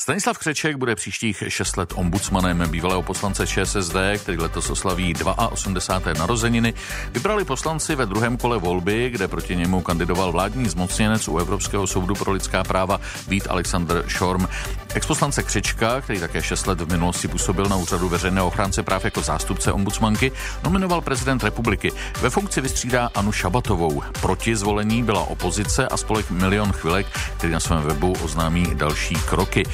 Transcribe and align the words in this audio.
Stanislav 0.00 0.38
Křeček 0.38 0.76
bude 0.76 0.94
příštích 0.94 1.42
6 1.48 1.76
let 1.76 1.92
ombudsmanem 1.96 2.70
bývalého 2.70 3.02
poslance 3.02 3.46
ČSSD, 3.46 3.96
který 4.22 4.38
letos 4.38 4.70
oslaví 4.70 5.14
82. 5.50 6.20
narozeniny. 6.20 6.74
Vybrali 7.12 7.44
poslanci 7.44 7.94
ve 7.94 8.06
druhém 8.06 8.36
kole 8.36 8.58
volby, 8.58 9.10
kde 9.10 9.28
proti 9.28 9.56
němu 9.56 9.80
kandidoval 9.80 10.32
vládní 10.32 10.68
zmocněnec 10.68 11.28
u 11.28 11.38
Evropského 11.38 11.86
soudu 11.86 12.14
pro 12.14 12.32
lidská 12.32 12.64
práva 12.64 13.00
Vít 13.28 13.46
Alexander 13.50 14.04
Šorm. 14.06 14.46
Exposlance 14.94 15.42
Křečka, 15.42 16.00
který 16.00 16.20
také 16.20 16.42
6 16.42 16.66
let 16.66 16.80
v 16.80 16.88
minulosti 16.88 17.28
působil 17.28 17.64
na 17.64 17.76
úřadu 17.76 18.08
veřejného 18.08 18.46
ochránce 18.46 18.82
práv 18.82 19.04
jako 19.04 19.20
zástupce 19.20 19.72
ombudsmanky, 19.72 20.32
nominoval 20.64 21.00
prezident 21.00 21.44
republiky. 21.44 21.92
Ve 22.20 22.30
funkci 22.30 22.60
vystřídá 22.60 23.10
Anu 23.14 23.32
Šabatovou. 23.32 24.02
Proti 24.20 24.56
zvolení 24.56 25.02
byla 25.02 25.20
opozice 25.20 25.88
a 25.88 25.96
spolek 25.96 26.30
Milion 26.30 26.72
chvilek, 26.72 27.06
který 27.36 27.52
na 27.52 27.60
svém 27.60 27.82
webu 27.82 28.12
oznámí 28.24 28.66
další 28.74 29.14
kroky. 29.14 29.64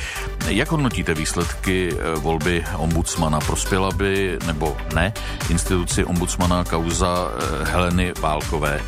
Jak 0.48 0.70
hodnotíte 0.70 1.14
výsledky 1.14 1.92
eh, 1.92 2.18
volby 2.18 2.64
ombudsmana? 2.76 3.40
Prospěla 3.40 3.90
by 3.90 4.38
nebo 4.46 4.76
ne 4.94 5.12
instituci 5.50 6.04
ombudsmana 6.04 6.64
kauza 6.64 7.28
eh, 7.28 7.64
Heleny 7.64 8.12
Válkové? 8.20 8.80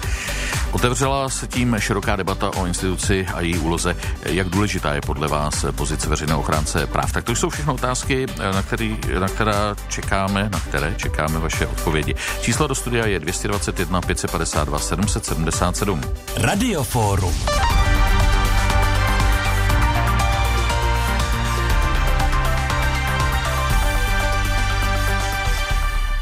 Otevřela 0.72 1.28
se 1.28 1.46
tím 1.46 1.76
široká 1.78 2.16
debata 2.16 2.50
o 2.56 2.66
instituci 2.66 3.26
a 3.34 3.40
její 3.40 3.58
úloze. 3.58 3.96
Jak 4.22 4.48
důležitá 4.48 4.94
je 4.94 5.00
podle 5.00 5.28
vás 5.28 5.64
pozice 5.76 6.08
veřejného 6.08 6.40
ochránce 6.40 6.86
práv? 6.86 7.12
Tak 7.12 7.24
to 7.24 7.32
jsou 7.32 7.50
všechno 7.50 7.74
otázky, 7.74 8.26
na, 8.38 8.62
který, 8.62 8.98
na 9.18 9.28
která 9.28 9.76
čekáme, 9.88 10.48
na 10.52 10.60
které 10.60 10.94
čekáme 10.96 11.38
vaše 11.38 11.66
odpovědi. 11.66 12.14
Číslo 12.40 12.66
do 12.66 12.74
studia 12.74 13.06
je 13.06 13.20
221 13.20 14.00
552 14.00 14.78
777. 14.78 16.00
Radioforum. 16.36 17.34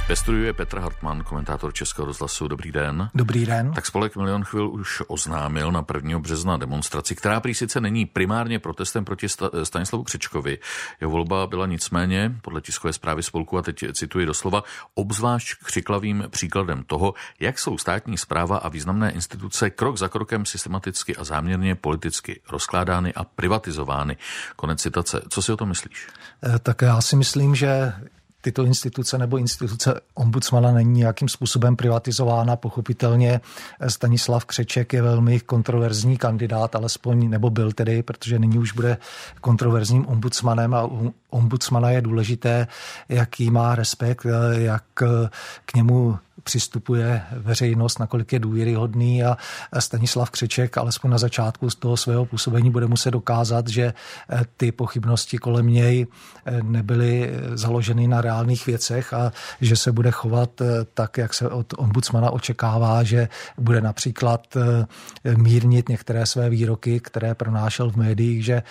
Ve 0.09 0.17
studiu 0.17 0.45
je 0.45 0.53
Petr 0.53 0.79
Hartmann, 0.79 1.25
komentátor 1.25 1.73
Českého 1.73 2.07
rozhlasu. 2.07 2.49
Dobrý 2.49 2.73
den. 2.73 3.11
Dobrý 3.15 3.47
den. 3.47 3.73
Tak 3.73 3.87
spolek 3.87 4.17
Milion 4.17 4.45
chvil 4.45 4.71
už 4.71 5.03
oznámil 5.07 5.73
na 5.73 5.85
1. 5.95 6.19
března 6.19 6.57
demonstraci, 6.57 7.15
která 7.15 7.41
prý 7.41 7.55
sice 7.55 7.81
není 7.81 8.07
primárně 8.07 8.59
protestem 8.59 9.05
proti 9.05 9.27
Stanislavu 9.63 10.05
Křečkovi. 10.05 10.59
Jeho 11.01 11.11
volba 11.11 11.47
byla 11.47 11.67
nicméně, 11.67 12.33
podle 12.43 12.61
tiskové 12.61 12.93
zprávy 12.93 13.23
spolku, 13.23 13.59
a 13.59 13.63
teď 13.63 13.85
cituji 13.93 14.27
doslova, 14.27 14.63
obzvlášť 14.95 15.59
křiklavým 15.65 16.25
příkladem 16.29 16.85
toho, 16.85 17.15
jak 17.41 17.59
jsou 17.59 17.79
státní 17.79 18.19
zpráva 18.19 18.57
a 18.57 18.69
významné 18.69 19.11
instituce 19.11 19.71
krok 19.71 19.97
za 19.97 20.09
krokem 20.09 20.47
systematicky 20.47 21.17
a 21.17 21.25
záměrně 21.25 21.75
politicky 21.75 22.41
rozkládány 22.51 23.15
a 23.15 23.25
privatizovány. 23.25 24.17
Konec 24.57 24.83
citace. 24.83 25.23
Co 25.29 25.43
si 25.43 25.53
o 25.53 25.57
tom 25.57 25.69
myslíš? 25.69 26.09
Eh, 26.45 26.59
tak 26.59 26.83
já 26.83 27.01
si 27.01 27.17
myslím, 27.17 27.55
že 27.55 27.93
tyto 28.47 28.65
instituce 28.65 29.19
nebo 29.19 29.39
instituce 29.39 30.01
ombudsmana 30.15 30.73
není 30.73 30.99
nějakým 30.99 31.29
způsobem 31.29 31.77
privatizována. 31.77 32.57
Pochopitelně 32.57 33.41
Stanislav 33.89 34.45
Křeček 34.45 34.93
je 34.93 35.03
velmi 35.03 35.41
kontroverzní 35.41 36.17
kandidát, 36.17 36.77
alespoň 36.77 37.31
nebo 37.31 37.51
byl 37.51 37.73
tedy, 37.73 38.03
protože 38.03 38.39
nyní 38.39 38.59
už 38.59 38.73
bude 38.73 38.99
kontroverzním 39.41 40.07
ombudsmanem 40.07 40.75
a 40.75 40.91
ombudsmana 41.31 41.91
je 41.91 42.01
důležité, 42.01 42.67
jaký 43.09 43.51
má 43.51 43.75
respekt, 43.75 44.27
jak 44.53 44.85
k 45.67 45.75
němu 45.75 46.19
přistupuje 46.43 47.23
veřejnost, 47.33 47.99
nakolik 47.99 48.33
je 48.33 48.39
důvěryhodný 48.39 49.25
a 49.25 49.37
Stanislav 49.79 50.31
Křeček 50.31 50.79
alespoň 50.79 51.11
na 51.11 51.19
začátku 51.19 51.71
z 51.71 51.75
toho 51.75 51.97
svého 51.97 52.27
působení 52.27 52.71
bude 52.71 52.87
muset 52.87 53.11
dokázat, 53.11 53.69
že 53.69 53.93
eh, 54.31 54.45
ty 54.57 54.73
pochybnosti 54.73 55.39
kolem 55.39 55.67
něj 55.67 56.07
eh, 56.47 56.63
nebyly 56.63 57.31
eh, 57.31 57.57
založeny 57.57 58.09
na 58.09 58.21
reálných 58.21 58.67
věcech 58.67 59.13
a 59.13 59.33
že 59.61 59.77
se 59.77 59.93
bude 59.93 60.11
chovat 60.11 60.51
tak, 60.95 61.19
jak 61.19 61.35
se 61.35 61.49
od 61.49 61.75
ombudsmana 61.77 62.31
očekává, 62.31 63.03
že 63.03 63.29
bude 63.59 63.81
například 63.81 64.57
mírnit 65.37 65.89
některé 65.89 66.27
své 66.27 66.51
výroky, 66.51 67.01
které 67.01 67.35
pronášel 67.35 67.91
v 67.91 67.97
médiích, 67.97 68.45
že 68.45 68.63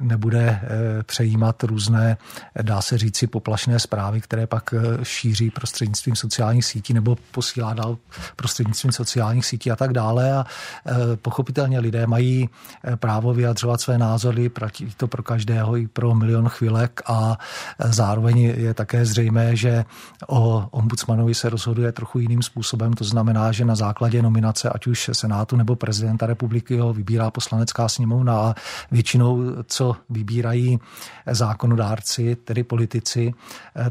nebude 0.00 0.60
přejímat 1.06 1.62
různé, 1.62 2.16
dá 2.62 2.82
se 2.82 2.98
říci, 2.98 3.26
poplašné 3.26 3.78
zprávy, 3.78 4.20
které 4.20 4.46
pak 4.46 4.74
šíří 5.02 5.50
prostřednictvím 5.50 6.16
sociálních 6.16 6.64
sítí 6.64 6.94
nebo 6.94 7.07
posílá 7.16 7.74
dál 7.74 7.98
prostřednictvím 8.36 8.92
sociálních 8.92 9.46
sítí 9.46 9.70
a 9.70 9.76
tak 9.76 9.92
dále. 9.92 10.32
A 10.32 10.46
e, 10.86 11.16
pochopitelně 11.16 11.78
lidé 11.78 12.06
mají 12.06 12.48
e, 12.84 12.96
právo 12.96 13.34
vyjadřovat 13.34 13.80
své 13.80 13.98
názory, 13.98 14.48
platí 14.48 14.92
to 14.96 15.08
pro 15.08 15.22
každého 15.22 15.76
i 15.76 15.86
pro 15.88 16.14
milion 16.14 16.48
chvilek 16.48 17.02
a 17.06 17.38
e, 17.78 17.92
zároveň 17.92 18.38
je 18.38 18.74
také 18.74 19.06
zřejmé, 19.06 19.56
že 19.56 19.84
o 20.26 20.68
ombudsmanovi 20.70 21.34
se 21.34 21.48
rozhoduje 21.50 21.92
trochu 21.92 22.18
jiným 22.18 22.42
způsobem. 22.42 22.92
To 22.92 23.04
znamená, 23.04 23.52
že 23.52 23.64
na 23.64 23.74
základě 23.74 24.22
nominace, 24.22 24.68
ať 24.68 24.86
už 24.86 25.10
Senátu 25.12 25.56
nebo 25.56 25.76
prezidenta 25.76 26.26
republiky, 26.26 26.78
ho 26.78 26.92
vybírá 26.92 27.30
poslanecká 27.30 27.88
sněmovna 27.88 28.40
a 28.40 28.54
většinou, 28.90 29.42
co 29.66 29.96
vybírají 30.10 30.78
zákonodárci, 31.26 32.36
tedy 32.36 32.64
politici, 32.64 33.34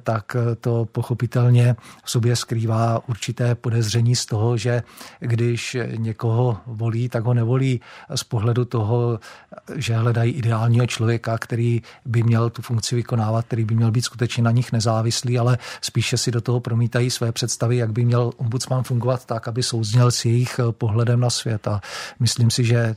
tak 0.03 0.35
to 0.61 0.85
pochopitelně 0.85 1.75
v 2.03 2.11
sobě 2.11 2.35
skrývá 2.35 3.01
určité 3.07 3.55
podezření 3.55 4.15
z 4.15 4.25
toho, 4.25 4.57
že 4.57 4.83
když 5.19 5.77
někoho 5.97 6.57
volí, 6.67 7.09
tak 7.09 7.23
ho 7.23 7.33
nevolí 7.33 7.81
z 8.15 8.23
pohledu 8.23 8.65
toho, 8.65 9.19
že 9.75 9.95
hledají 9.95 10.31
ideálního 10.31 10.87
člověka, 10.87 11.37
který 11.37 11.81
by 12.05 12.23
měl 12.23 12.49
tu 12.49 12.61
funkci 12.61 12.95
vykonávat, 12.95 13.45
který 13.45 13.65
by 13.65 13.75
měl 13.75 13.91
být 13.91 14.01
skutečně 14.01 14.43
na 14.43 14.51
nich 14.51 14.71
nezávislý, 14.71 15.39
ale 15.39 15.57
spíše 15.81 16.17
si 16.17 16.31
do 16.31 16.41
toho 16.41 16.59
promítají 16.59 17.09
své 17.09 17.31
představy, 17.31 17.77
jak 17.77 17.91
by 17.91 18.05
měl 18.05 18.31
ombudsman 18.37 18.83
fungovat 18.83 19.25
tak, 19.25 19.47
aby 19.47 19.63
souzněl 19.63 20.11
s 20.11 20.25
jejich 20.25 20.59
pohledem 20.71 21.19
na 21.19 21.29
svět. 21.29 21.67
A 21.67 21.81
myslím 22.19 22.51
si, 22.51 22.63
že 22.63 22.95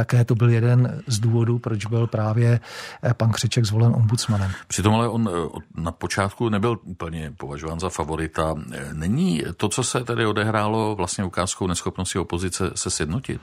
také 0.00 0.24
to 0.24 0.34
byl 0.34 0.50
jeden 0.50 1.02
z 1.06 1.18
důvodů, 1.18 1.58
proč 1.58 1.86
byl 1.86 2.06
právě 2.06 2.60
eh, 3.02 3.14
pan 3.14 3.30
Křeček 3.30 3.64
zvolen 3.64 3.92
ombudsmanem. 3.94 4.50
Přitom 4.68 4.94
ale 4.94 5.08
on 5.08 5.28
eh, 5.28 5.60
na 5.76 5.92
počátku 5.92 6.48
nebyl 6.48 6.78
úplně 6.84 7.32
považován 7.36 7.80
za 7.80 7.88
favorita. 7.88 8.54
Eh, 8.72 8.88
není 8.92 9.42
to, 9.56 9.68
co 9.68 9.82
se 9.82 10.04
tedy 10.04 10.26
odehrálo, 10.26 10.96
vlastně 10.96 11.24
ukázkou 11.24 11.66
neschopnosti 11.66 12.18
opozice 12.18 12.70
se 12.74 12.90
sjednotit? 12.90 13.40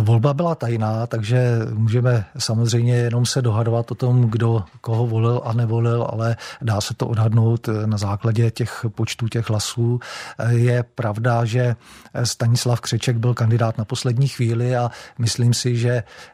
Volba 0.00 0.34
byla 0.34 0.54
tajná, 0.54 1.06
takže 1.06 1.60
můžeme 1.72 2.24
samozřejmě 2.38 2.96
jenom 2.96 3.26
se 3.26 3.42
dohadovat 3.42 3.90
o 3.90 3.94
tom, 3.94 4.30
kdo 4.30 4.64
koho 4.80 5.06
volil 5.06 5.42
a 5.44 5.52
nevolil, 5.52 6.08
ale 6.10 6.36
dá 6.62 6.80
se 6.80 6.94
to 6.94 7.06
odhadnout 7.06 7.68
na 7.86 7.98
základě 7.98 8.50
těch 8.50 8.86
počtů 8.88 9.28
těch 9.28 9.50
hlasů. 9.50 10.00
Je 10.48 10.84
pravda, 10.94 11.44
že 11.44 11.76
Stanislav 12.24 12.80
Křeček 12.80 13.16
byl 13.16 13.34
kandidát 13.34 13.78
na 13.78 13.84
poslední 13.84 14.28
chvíli 14.28 14.76
a 14.76 14.90
myslím 15.18 15.54
si, 15.54 15.76
že, 15.76 15.83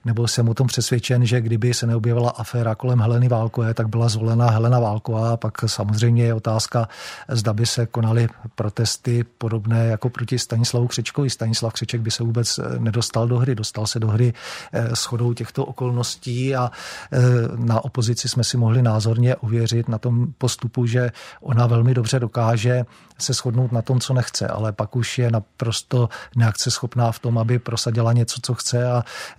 nebo 0.05 0.29
jsem 0.29 0.49
o 0.49 0.55
tom 0.55 0.67
přesvědčen, 0.67 1.27
že 1.27 1.41
kdyby 1.41 1.75
se 1.75 1.87
neobjevila 1.87 2.31
aféra 2.31 2.75
kolem 2.75 3.01
Heleny 3.01 3.29
Válkové, 3.29 3.75
tak 3.75 3.89
byla 3.89 4.09
zvolena 4.09 4.51
Helena 4.51 4.81
Válková. 4.81 5.37
Pak 5.37 5.59
samozřejmě 5.67 6.25
je 6.25 6.35
otázka, 6.35 6.89
zda 7.29 7.53
by 7.53 7.67
se 7.67 7.87
konaly 7.87 8.29
protesty 8.55 9.25
podobné 9.25 9.87
jako 9.87 10.11
proti 10.11 10.39
Stanislavu 10.39 10.87
Křečkovi. 10.87 11.31
Stanislav 11.31 11.73
Křeček 11.73 12.01
by 12.01 12.11
se 12.11 12.23
vůbec 12.23 12.61
nedostal 12.79 13.29
do 13.29 13.39
hry. 13.39 13.55
Dostal 13.55 13.87
se 13.87 14.01
do 14.01 14.09
hry 14.09 14.33
eh, 14.73 14.97
s 14.97 15.05
chodou 15.05 15.33
těchto 15.33 15.65
okolností 15.65 16.57
a 16.57 16.71
eh, 17.13 17.19
na 17.57 17.85
opozici 17.85 18.29
jsme 18.29 18.45
si 18.45 18.57
mohli 18.57 18.83
názorně 18.83 19.37
ověřit 19.37 19.89
na 19.89 19.99
tom 19.99 20.33
postupu, 20.39 20.87
že 20.87 21.13
ona 21.41 21.67
velmi 21.67 21.95
dobře 21.95 22.21
dokáže 22.21 22.85
se 23.19 23.33
shodnout 23.33 23.73
na 23.73 23.83
tom, 23.83 24.01
co 24.01 24.15
nechce, 24.15 24.47
ale 24.47 24.73
pak 24.73 24.97
už 24.97 25.19
je 25.19 25.31
naprosto 25.31 26.09
neakceschopná 26.37 27.13
v 27.13 27.19
tom, 27.19 27.39
aby 27.39 27.59
prosadila 27.59 28.13
něco, 28.13 28.41
co 28.43 28.55
chce 28.55 28.91
a 28.91 29.05
eh, 29.05 29.30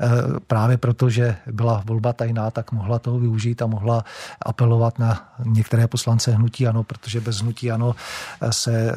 právě 0.47 0.77
proto, 0.77 1.09
že 1.09 1.35
byla 1.47 1.83
volba 1.85 2.13
tajná, 2.13 2.51
tak 2.51 2.71
mohla 2.71 2.99
toho 2.99 3.19
využít 3.19 3.61
a 3.61 3.67
mohla 3.67 4.05
apelovat 4.45 4.99
na 4.99 5.33
některé 5.45 5.87
poslance 5.87 6.31
hnutí 6.31 6.67
ano, 6.67 6.83
protože 6.83 7.21
bez 7.21 7.41
hnutí 7.41 7.71
ano 7.71 7.95
se 8.49 8.95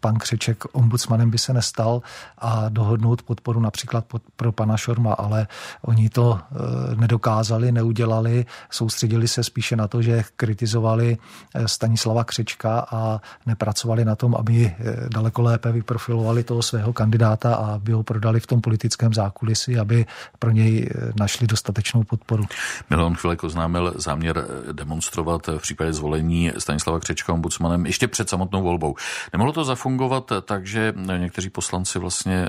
pan 0.00 0.18
Křeček 0.18 0.64
ombudsmanem 0.72 1.30
by 1.30 1.38
se 1.38 1.52
nestal 1.52 2.02
a 2.38 2.68
dohodnout 2.68 3.22
podporu 3.22 3.60
například 3.60 4.04
pod 4.04 4.22
pro 4.36 4.52
pana 4.52 4.76
Šorma, 4.76 5.12
ale 5.12 5.46
oni 5.82 6.08
to 6.08 6.38
eh, 6.40 6.96
nedokázali, 6.96 7.72
neudělali, 7.72 8.46
soustředili 8.70 9.28
se 9.28 9.44
spíše 9.44 9.76
na 9.76 9.88
to, 9.88 10.02
že 10.02 10.24
kritizovali 10.36 11.18
eh, 11.54 11.68
Stanislava 11.68 12.24
Křečka 12.24 12.86
a 12.90 13.20
nepracovali 13.46 14.04
na 14.04 14.16
tom, 14.16 14.34
aby 14.34 14.66
eh, 14.66 14.74
daleko 15.08 15.42
lépe 15.42 15.72
vyprofilovali 15.72 16.44
toho 16.44 16.62
svého 16.62 16.92
kandidáta 16.92 17.54
a 17.54 17.74
aby 17.74 17.92
ho 17.92 18.02
prodali 18.02 18.40
v 18.40 18.46
tom 18.46 18.60
politickém 18.60 19.14
zákulisí, 19.14 19.78
aby 19.78 20.06
pro 20.38 20.50
něj 20.50 20.88
našli 21.18 21.46
dostatečnou 21.46 22.04
podporu. 22.04 22.44
Milan 22.90 23.14
Chvilek 23.14 23.44
oznámil 23.44 23.94
záměr 23.96 24.46
demonstrovat 24.72 25.46
v 25.46 25.58
případě 25.58 25.92
zvolení 25.92 26.52
Stanislava 26.58 27.00
Křečka 27.00 27.32
ombudsmanem 27.32 27.86
ještě 27.86 28.08
před 28.08 28.28
samotnou 28.28 28.62
volbou. 28.62 28.94
Nemohlo 29.32 29.52
to 29.52 29.64
zafungovat 29.64 30.32
tak, 30.44 30.66
že 30.66 30.94
někteří 31.16 31.50
poslanci 31.50 31.98
vlastně 31.98 32.48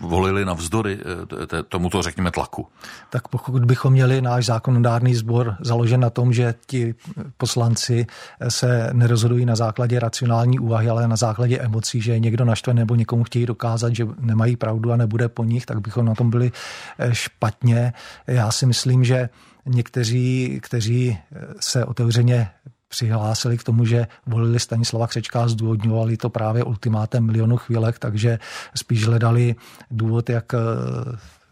volili 0.00 0.44
navzdory 0.44 0.98
tomuto, 1.68 2.02
řekněme, 2.02 2.30
tlaku? 2.30 2.66
Tak 3.10 3.28
pokud 3.28 3.64
bychom 3.64 3.92
měli 3.92 4.20
náš 4.20 4.46
zákonodárný 4.46 5.14
sbor 5.14 5.56
založen 5.60 6.00
na 6.00 6.10
tom, 6.10 6.32
že 6.32 6.54
ti 6.66 6.94
poslanci 7.36 8.06
se 8.48 8.90
nerozhodují 8.92 9.44
na 9.44 9.56
základě 9.56 10.00
racionální 10.00 10.58
úvahy, 10.58 10.88
ale 10.88 11.08
na 11.08 11.16
základě 11.16 11.58
emocí, 11.58 12.00
že 12.00 12.18
někdo 12.18 12.44
naštve 12.44 12.74
nebo 12.74 12.94
někomu 12.94 13.24
chtějí 13.24 13.46
dokázat, 13.46 13.94
že 13.94 14.06
nemají 14.20 14.56
pravdu 14.56 14.92
a 14.92 14.96
nebude 14.96 15.28
po 15.28 15.44
nich, 15.44 15.66
tak 15.66 15.80
bychom 15.80 16.04
na 16.08 16.14
tom 16.14 16.30
byli 16.30 16.52
eh, 16.98 17.14
špatně. 17.14 17.92
Já 18.26 18.50
si 18.50 18.66
myslím, 18.66 19.04
že 19.04 19.28
někteří, 19.66 20.60
kteří 20.62 21.18
eh, 21.18 21.40
se 21.60 21.84
otevřeně 21.84 22.50
přihlásili 22.88 23.58
k 23.58 23.64
tomu, 23.64 23.84
že 23.84 24.06
volili 24.26 24.60
Stanislava 24.60 25.06
Křečka 25.06 25.42
a 25.42 25.48
zdůvodňovali 25.48 26.16
to 26.16 26.30
právě 26.30 26.64
ultimátem 26.64 27.24
milionu 27.24 27.56
chvílek, 27.56 27.98
takže 27.98 28.38
spíš 28.74 29.06
hledali 29.06 29.54
důvod, 29.90 30.30
jak 30.30 30.54
eh, 30.54 30.58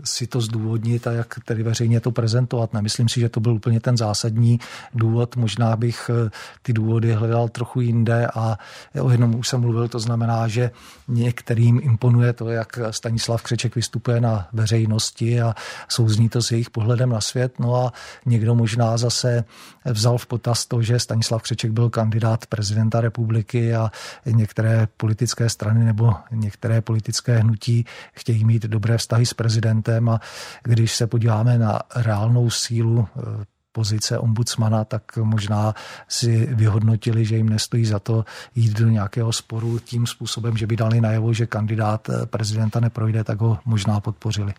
si 0.05 0.27
to 0.27 0.41
zdůvodnit 0.41 1.07
a 1.07 1.13
jak 1.13 1.35
tedy 1.45 1.63
veřejně 1.63 2.01
to 2.01 2.11
prezentovat. 2.11 2.73
Nemyslím 2.73 3.09
si, 3.09 3.21
že 3.21 3.29
to 3.29 3.41
byl 3.41 3.53
úplně 3.53 3.81
ten 3.81 3.97
zásadní 3.97 4.61
důvod. 4.95 5.37
Možná 5.37 5.77
bych 5.77 6.11
eh, 6.27 6.31
ty 6.63 6.73
důvody 6.73 7.13
hledal 7.13 7.49
trochu 7.49 7.81
jinde 7.81 8.29
a 8.35 8.59
o 9.01 9.11
jednom 9.11 9.35
už 9.35 9.49
jsem 9.49 9.61
mluvil, 9.61 9.89
to 9.89 9.99
znamená, 9.99 10.49
že 10.49 10.71
některým 11.09 11.81
imponuje 11.83 12.33
to, 12.33 12.49
jak 12.49 12.79
Stanislav 12.91 13.43
Křeček 13.43 13.77
vystupuje 13.77 14.21
na 14.21 14.49
veřejnosti 14.53 15.41
a 15.41 15.55
souzní 15.89 16.29
to 16.29 16.43
s 16.43 16.51
jejich 16.51 16.71
pohledem 16.71 17.11
na 17.11 17.21
svět. 17.21 17.59
No 17.59 17.77
a 17.77 17.93
někdo 18.27 18.55
možná 18.55 18.97
zase 18.97 19.45
vzal 19.85 20.19
v 20.19 20.27
potaz 20.27 20.67
to, 20.67 20.83
že 20.83 20.99
Stanislav 20.99 21.43
Křeček 21.43 21.71
byl 21.71 21.91
kandidát 21.91 22.47
prezidenta 22.47 23.01
republiky 23.01 23.75
a 23.75 23.91
některé 24.27 24.89
politické 24.97 25.51
strany 25.51 25.85
nebo 25.85 26.15
některé 26.31 26.81
politické 26.81 27.39
hnutí 27.39 27.85
chtějí 28.13 28.45
mít 28.45 28.63
dobré 28.63 28.99
vztahy 28.99 29.27
s 29.27 29.35
prezidentem 29.35 29.86
prezidentem 29.87 30.09
a 30.09 30.21
když 30.63 30.93
se 30.93 31.07
podíváme 31.07 31.59
na 31.59 31.81
reálnou 31.97 32.51
sílu 32.51 33.09
eh, 33.17 33.45
pozice 33.73 34.19
ombudsmana, 34.19 34.85
tak 34.85 35.17
možná 35.17 35.75
si 36.09 36.49
vyhodnotili, 36.55 37.25
že 37.25 37.37
jim 37.37 37.49
nestojí 37.49 37.85
za 37.85 37.99
to 37.99 38.25
jít 38.55 38.73
do 38.73 38.89
nějakého 38.89 39.33
sporu 39.33 39.79
tím 39.79 40.07
způsobem, 40.07 40.57
že 40.57 40.67
by 40.67 40.77
dali 40.77 41.01
najevo, 41.01 41.33
že 41.33 41.47
kandidát 41.47 42.09
eh, 42.09 42.27
prezidenta 42.27 42.81
neprojde, 42.81 43.25
tak 43.25 43.41
ho 43.41 43.59
možná 43.65 44.01
podpořili. 44.01 44.55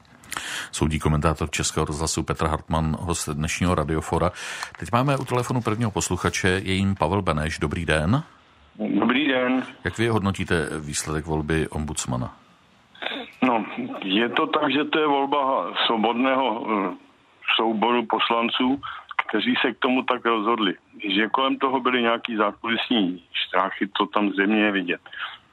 Soudí 0.72 1.00
komentátor 1.00 1.50
Českého 1.50 1.86
rozhlasu 1.86 2.24
Petr 2.24 2.46
Hartmann, 2.46 2.98
host 3.00 3.30
dnešního 3.30 3.76
radiofora. 3.76 4.32
Teď 4.80 4.92
máme 4.92 5.18
u 5.18 5.26
telefonu 5.26 5.62
prvního 5.62 5.92
posluchače, 5.92 6.62
je 6.64 6.74
jim 6.74 6.96
Pavel 6.96 7.22
Beneš. 7.22 7.60
Dobrý 7.60 7.86
den. 7.86 8.24
Dobrý 9.00 9.28
den. 9.28 9.64
Jak 9.84 9.98
vy 9.98 10.08
hodnotíte 10.08 10.70
výsledek 10.80 11.26
volby 11.26 11.68
ombudsmana? 11.68 12.47
Je 14.04 14.30
to 14.30 14.48
tak, 14.48 14.72
že 14.72 14.84
to 14.86 15.00
je 15.00 15.08
volba 15.08 15.74
svobodného 15.86 16.48
eh, 16.66 16.96
souboru 17.56 18.06
poslanců, 18.06 18.82
kteří 19.28 19.56
se 19.62 19.74
k 19.74 19.80
tomu 19.80 20.04
tak 20.04 20.26
rozhodli. 20.26 20.74
Že 21.16 21.28
kolem 21.28 21.58
toho 21.58 21.80
byly 21.80 22.02
nějaký 22.02 22.36
zákulisní 22.36 23.24
štráchy, 23.34 23.88
to 23.88 24.06
tam 24.06 24.30
zřejmě 24.30 24.60
je 24.60 24.72
vidět. 24.72 25.02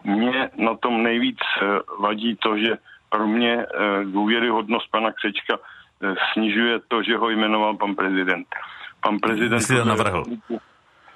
Mně 0.05 0.51
na 0.57 0.77
tom 0.77 1.03
nejvíc 1.03 1.39
eh, 1.41 1.67
vadí 1.99 2.37
to, 2.37 2.59
že 2.59 2.79
pro 3.09 3.27
mě 3.27 3.55
eh, 3.55 4.05
důvěryhodnost 4.05 4.91
pana 4.91 5.13
Křečka 5.13 5.59
snižuje 6.33 6.81
to, 6.89 7.03
že 7.03 7.17
ho 7.17 7.31
jmenoval 7.31 7.77
pan 7.77 7.95
prezident. 7.95 8.47
Pan 9.01 9.19
prezident... 9.19 9.55
Myslíte, 9.55 9.85
navrhl 9.85 10.25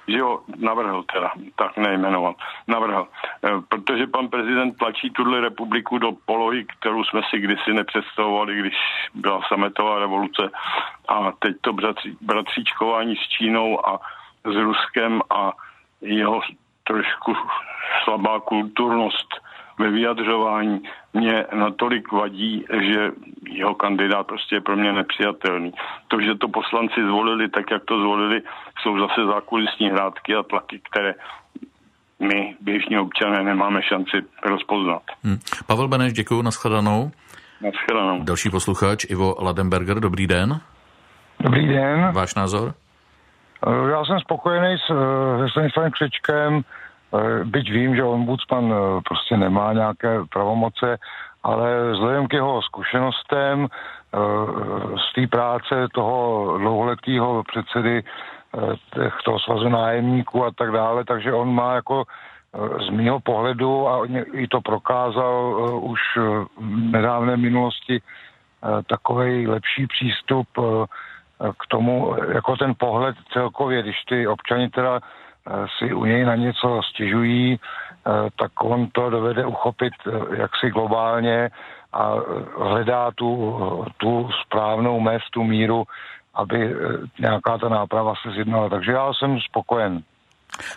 že 0.08 0.22
ho 0.22 0.43
navrhl 0.56 1.05
teda, 1.12 1.32
tak 1.56 1.76
nejmenoval, 1.76 2.34
navrhl. 2.66 3.08
E, 3.44 3.49
protože 3.69 4.06
pan 4.06 4.28
prezident 4.28 4.76
tlačí 4.76 5.10
tuhle 5.10 5.40
republiku 5.40 5.99
do 5.99 6.12
polohy, 6.25 6.64
kterou 6.78 7.05
jsme 7.05 7.20
si 7.31 7.38
kdysi 7.38 7.72
nepředstavovali, 7.72 8.58
když 8.58 8.75
byla 9.14 9.40
sametová 9.49 9.99
revoluce 9.99 10.50
a 11.08 11.32
teď 11.38 11.56
to 11.60 11.72
bratří, 11.72 12.16
bratříčkování 12.20 13.16
s 13.16 13.28
Čínou 13.28 13.88
a 13.88 14.00
s 14.44 14.55
Ruskem 14.56 15.20
a 15.31 15.52
jeho 16.00 16.40
trošku 16.84 17.37
slabá 18.05 18.40
kulturnost 18.40 19.47
ve 19.78 19.90
vyjadřování 19.90 20.82
mě 21.14 21.44
natolik 21.54 22.12
vadí, 22.12 22.64
že 22.80 23.10
jeho 23.50 23.75
kandidát 23.75 24.26
prostě 24.26 24.54
je 24.54 24.60
pro 24.60 24.76
mě 24.76 24.92
nepřijatelný. 24.92 25.72
To, 26.08 26.20
že 26.20 26.34
to 26.34 26.48
poslanci 26.48 27.00
zvolili 27.06 27.48
tak, 27.48 27.70
jak 27.70 27.84
to 27.84 28.00
zvolili, 28.00 28.42
jsou 28.82 28.98
zase 28.98 29.26
zákulisní 29.26 29.90
hrádky 29.90 30.34
a 30.34 30.42
tlaky, 30.42 30.80
které 30.90 31.14
my, 32.20 32.56
běžní 32.60 32.98
občané, 32.98 33.42
nemáme 33.44 33.82
šanci 33.82 34.16
rozpoznat. 34.46 35.02
Hmm. 35.25 35.38
Pavel 35.66 35.88
Beneš, 35.88 36.12
děkuji, 36.12 36.42
nashledanou. 36.42 37.10
Nashledanou. 37.60 38.22
Další 38.22 38.50
posluchač, 38.50 39.04
Ivo 39.08 39.34
Ladenberger, 39.40 40.00
dobrý 40.00 40.26
den. 40.26 40.60
Dobrý 41.40 41.69
den. 41.69 42.12
Váš 42.12 42.34
názor? 42.34 42.74
Já 43.90 44.04
jsem 44.04 44.20
spokojený 44.20 44.76
s, 44.78 44.86
se 45.38 45.50
Stanislavem 45.50 45.90
Křečkem, 45.90 46.62
byť 47.44 47.70
vím, 47.70 47.96
že 47.96 48.05
ombudsman 48.05 48.72
eh, 48.72 49.00
prostě 49.05 49.37
nemá 49.37 49.72
nějaké 49.72 50.20
pravomoce, 50.32 50.99
ale 51.43 51.93
vzhledem 51.93 52.26
k 52.26 52.32
jeho 52.32 52.62
zkušenostem 52.62 53.66
eh, 53.66 54.19
z 54.99 55.14
té 55.14 55.26
práce 55.26 55.88
toho 55.94 56.58
dlouholetého 56.58 57.43
předsedy 57.52 58.02
toho 59.25 59.38
svazu 59.38 59.69
nájemníků 59.69 60.44
a 60.44 60.50
tak 60.50 60.72
dále, 60.72 61.05
takže 61.05 61.32
on 61.32 61.55
má 61.55 61.75
jako 61.75 62.05
z 62.87 62.90
mého 62.90 63.20
pohledu, 63.20 63.88
a 63.88 64.06
i 64.32 64.49
to 64.49 64.60
prokázal 64.60 65.52
už 65.82 66.00
v 66.16 66.46
nedávné 66.90 67.37
minulosti, 67.37 68.00
takový 68.88 69.46
lepší 69.46 69.87
přístup 69.87 70.49
k 71.38 71.66
tomu, 71.69 72.16
jako 72.32 72.56
ten 72.56 72.75
pohled 72.78 73.16
celkově, 73.32 73.82
když 73.82 73.96
ty 74.08 74.26
občani 74.26 74.69
teda 74.69 75.00
si 75.78 75.94
u 75.94 76.04
něj 76.04 76.24
na 76.24 76.34
něco 76.34 76.80
stěžují, 76.90 77.56
eh, 77.56 78.10
tak 78.38 78.64
on 78.64 78.88
to 78.92 79.10
dovede 79.10 79.46
uchopit 79.46 79.92
eh, 80.06 80.40
jaksi 80.40 80.70
globálně 80.70 81.50
a 81.92 82.12
eh, 82.16 82.64
hledá 82.64 83.10
tu, 83.14 83.58
tu 83.96 84.28
správnou 84.46 85.00
mez, 85.00 85.22
tu 85.32 85.44
míru, 85.44 85.84
aby 86.34 86.74
nějaká 87.18 87.58
ta 87.58 87.68
náprava 87.68 88.14
se 88.22 88.30
zjednala. 88.34 88.68
Takže 88.68 88.92
já 88.92 89.12
jsem 89.14 89.40
spokojen. 89.40 90.02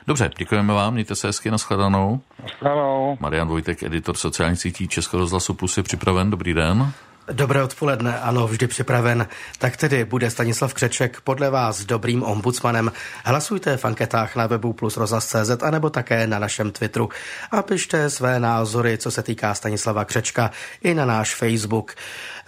Dobře, 0.07 0.29
děkujeme 0.37 0.73
vám, 0.73 0.93
mějte 0.93 1.15
se 1.15 1.27
hezky, 1.27 1.51
nashledanou. 1.51 2.21
Nashledanou. 2.41 3.17
Marian 3.19 3.47
Vojtek, 3.47 3.83
editor 3.83 4.17
sociálních 4.17 4.59
sítí 4.59 4.87
Českého 4.87 5.21
rozhlasu 5.21 5.53
Plus 5.53 5.77
je 5.77 5.83
připraven, 5.83 6.29
dobrý 6.29 6.53
den. 6.53 6.93
Dobré 7.31 7.63
odpoledne, 7.63 8.19
ano, 8.19 8.47
vždy 8.47 8.67
připraven. 8.67 9.27
Tak 9.57 9.77
tedy 9.77 10.05
bude 10.05 10.29
Stanislav 10.29 10.73
Křeček 10.73 11.21
podle 11.21 11.49
vás 11.49 11.85
dobrým 11.85 12.23
ombudsmanem. 12.23 12.91
Hlasujte 13.25 13.77
v 13.77 13.85
anketách 13.85 14.35
na 14.35 14.47
webu 14.47 14.73
plus 14.73 14.97
rozhlas.cz 14.97 15.63
anebo 15.63 15.89
také 15.89 16.27
na 16.27 16.39
našem 16.39 16.71
Twitteru 16.71 17.09
a 17.51 17.61
pište 17.61 18.09
své 18.09 18.39
názory, 18.39 18.97
co 18.97 19.11
se 19.11 19.23
týká 19.23 19.53
Stanislava 19.53 20.05
Křečka 20.05 20.51
i 20.83 20.93
na 20.93 21.05
náš 21.05 21.35
Facebook. 21.35 21.95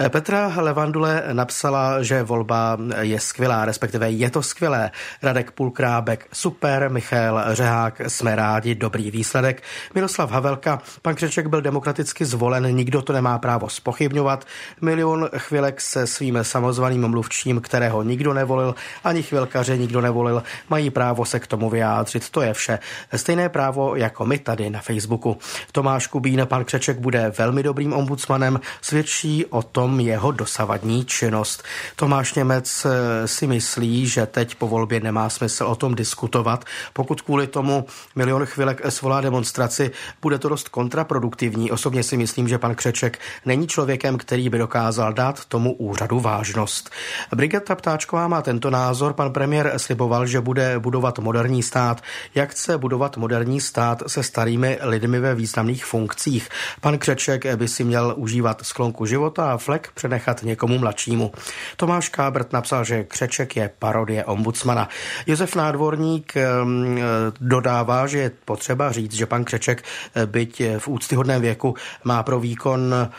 Petra 0.09 0.53
Levandule 0.57 1.23
napsala, 1.33 2.03
že 2.03 2.23
volba 2.23 2.77
je 2.99 3.19
skvělá, 3.19 3.65
respektive 3.65 4.11
je 4.11 4.29
to 4.29 4.43
skvělé. 4.43 4.91
Radek 5.21 5.51
Pulkrábek 5.51 6.27
super, 6.33 6.89
Michal 6.89 7.43
Řehák 7.51 8.01
jsme 8.07 8.35
rádi, 8.35 8.75
dobrý 8.75 9.11
výsledek. 9.11 9.63
Miroslav 9.95 10.31
Havelka, 10.31 10.81
pan 11.01 11.15
Křeček 11.15 11.47
byl 11.47 11.61
demokraticky 11.61 12.25
zvolen, 12.25 12.75
nikdo 12.75 13.01
to 13.01 13.13
nemá 13.13 13.39
právo 13.39 13.69
spochybňovat. 13.69 14.45
Milion 14.81 15.29
chvilek 15.37 15.81
se 15.81 16.07
svým 16.07 16.39
samozvaným 16.41 17.07
mluvčím, 17.07 17.61
kterého 17.61 18.03
nikdo 18.03 18.33
nevolil, 18.33 18.75
ani 19.03 19.23
chvilkaře 19.23 19.77
nikdo 19.77 20.01
nevolil, 20.01 20.43
mají 20.69 20.89
právo 20.89 21.25
se 21.25 21.39
k 21.39 21.47
tomu 21.47 21.69
vyjádřit. 21.69 22.29
To 22.29 22.41
je 22.41 22.53
vše. 22.53 22.79
Stejné 23.15 23.49
právo 23.49 23.95
jako 23.95 24.25
my 24.25 24.37
tady 24.39 24.69
na 24.69 24.81
Facebooku. 24.81 25.37
Tomáš 25.71 26.07
Kubín, 26.07 26.41
pan 26.45 26.65
Křeček 26.65 26.99
bude 26.99 27.33
velmi 27.37 27.63
dobrým 27.63 27.93
ombudsmanem, 27.93 28.59
svědčí 28.81 29.45
o 29.45 29.61
tom 29.61 29.99
jeho 29.99 30.31
dosavadní 30.31 31.05
činnost. 31.05 31.63
Tomáš 31.95 32.33
Němec 32.33 32.85
eh, 32.85 33.27
si 33.27 33.47
myslí, 33.47 34.07
že 34.07 34.25
teď 34.25 34.55
po 34.55 34.67
volbě 34.67 34.99
nemá 34.99 35.29
smysl 35.29 35.63
o 35.65 35.75
tom 35.75 35.95
diskutovat. 35.95 36.65
Pokud 36.93 37.21
kvůli 37.21 37.47
tomu 37.47 37.85
milion 38.15 38.45
chvilek 38.45 38.81
svolá 38.89 39.21
demonstraci, 39.21 39.91
bude 40.21 40.39
to 40.39 40.49
dost 40.49 40.69
kontraproduktivní. 40.69 41.71
Osobně 41.71 42.03
si 42.03 42.17
myslím, 42.17 42.47
že 42.47 42.57
pan 42.57 42.75
Křeček 42.75 43.19
není 43.45 43.67
člověkem, 43.67 44.17
který 44.17 44.49
by 44.53 44.57
dokázal 44.59 45.13
dát 45.13 45.45
tomu 45.45 45.73
úřadu 45.73 46.19
vážnost. 46.19 46.89
Brigeta 47.35 47.75
Ptáčková 47.75 48.27
má 48.27 48.41
tento 48.41 48.69
názor. 48.69 49.13
Pan 49.13 49.33
premiér 49.33 49.73
sliboval, 49.77 50.25
že 50.25 50.41
bude 50.41 50.79
budovat 50.79 51.19
moderní 51.19 51.63
stát. 51.63 52.01
Jak 52.35 52.49
chce 52.49 52.77
budovat 52.77 53.17
moderní 53.17 53.61
stát 53.61 54.03
se 54.07 54.23
starými 54.23 54.79
lidmi 54.81 55.19
ve 55.19 55.35
významných 55.35 55.85
funkcích? 55.85 56.49
Pan 56.81 56.97
Křeček 56.97 57.55
by 57.55 57.67
si 57.67 57.83
měl 57.83 58.13
užívat 58.17 58.61
sklonku 58.65 59.05
života 59.05 59.53
a 59.53 59.57
flek 59.57 59.91
přenechat 59.93 60.43
někomu 60.43 60.77
mladšímu. 60.77 61.31
Tomáš 61.77 62.09
Kábrt 62.09 62.53
napsal, 62.53 62.83
že 62.83 63.03
Křeček 63.03 63.55
je 63.55 63.69
parodie 63.79 64.25
ombudsmana. 64.25 64.89
Josef 65.27 65.55
Nádvorník 65.55 66.33
mm, 66.63 66.99
dodává, 67.39 68.07
že 68.07 68.17
je 68.17 68.31
potřeba 68.45 68.91
říct, 68.91 69.13
že 69.13 69.25
pan 69.25 69.43
Křeček, 69.43 69.83
byť 70.25 70.61
v 70.77 70.87
úctyhodném 70.87 71.41
věku, 71.41 71.75
má 72.03 72.23
pro 72.23 72.39
výkon 72.39 73.09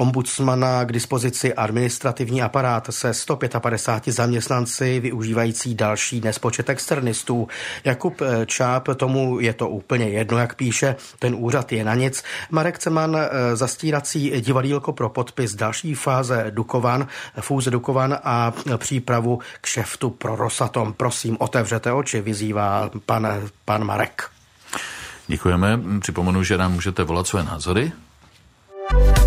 ombudsmana 0.00 0.84
k 0.84 0.92
dispozici 0.92 1.54
administrativní 1.54 2.42
aparát 2.42 2.86
se 2.90 3.14
155 3.14 4.12
zaměstnanci 4.12 5.00
využívající 5.00 5.74
další 5.74 6.20
nespočet 6.20 6.70
externistů. 6.70 7.48
Jakub 7.84 8.20
eh, 8.20 8.46
Čáp, 8.46 8.88
tomu 8.96 9.40
je 9.40 9.52
to 9.52 9.68
úplně 9.68 10.08
jedno, 10.08 10.38
jak 10.38 10.54
píše, 10.54 10.96
ten 11.18 11.34
úřad 11.38 11.72
je 11.72 11.84
na 11.84 11.94
nic. 11.94 12.24
Marek 12.50 12.78
Ceman, 12.78 13.16
eh, 13.16 13.56
zastírací 13.56 14.30
divadílko 14.40 14.92
pro 14.92 15.08
podpis 15.08 15.54
další 15.54 15.94
fáze 15.94 16.46
Dukovan, 16.50 17.06
fůze 17.40 17.70
Dukovan 17.70 18.18
a 18.24 18.52
přípravu 18.76 19.38
k 19.60 19.66
šeftu 19.66 20.10
pro 20.10 20.36
Rosatom. 20.36 20.92
Prosím, 20.92 21.36
otevřete 21.40 21.92
oči, 21.92 22.20
vyzývá 22.20 22.90
pan, 23.06 23.28
pan 23.64 23.84
Marek. 23.84 24.30
Děkujeme. 25.26 25.80
Připomenu, 26.00 26.42
že 26.42 26.58
nám 26.58 26.72
můžete 26.72 27.02
volat 27.04 27.26
své 27.26 27.42
názory 27.42 27.92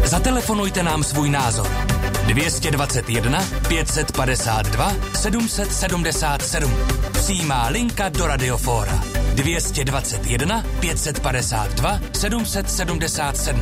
Zatelefonujte 0.05 0.83
nám 0.83 1.03
svůj 1.03 1.29
názor. 1.29 1.67
221 2.27 3.39
552 3.67 4.89
777. 5.15 6.71
Přijímá 7.13 7.67
linka 7.67 8.09
do 8.09 8.27
Radiofóra. 8.27 8.91
221 9.35 10.63
552 10.81 11.89
777. 12.13 13.61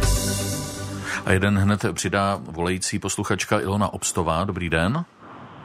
A 1.26 1.32
jeden 1.32 1.58
hned 1.58 1.86
přidá 1.94 2.40
volající 2.42 3.00
posluchačka 3.00 3.60
Ilona 3.60 3.94
Obstová. 3.94 4.44
Dobrý 4.46 4.70
den. 4.70 5.06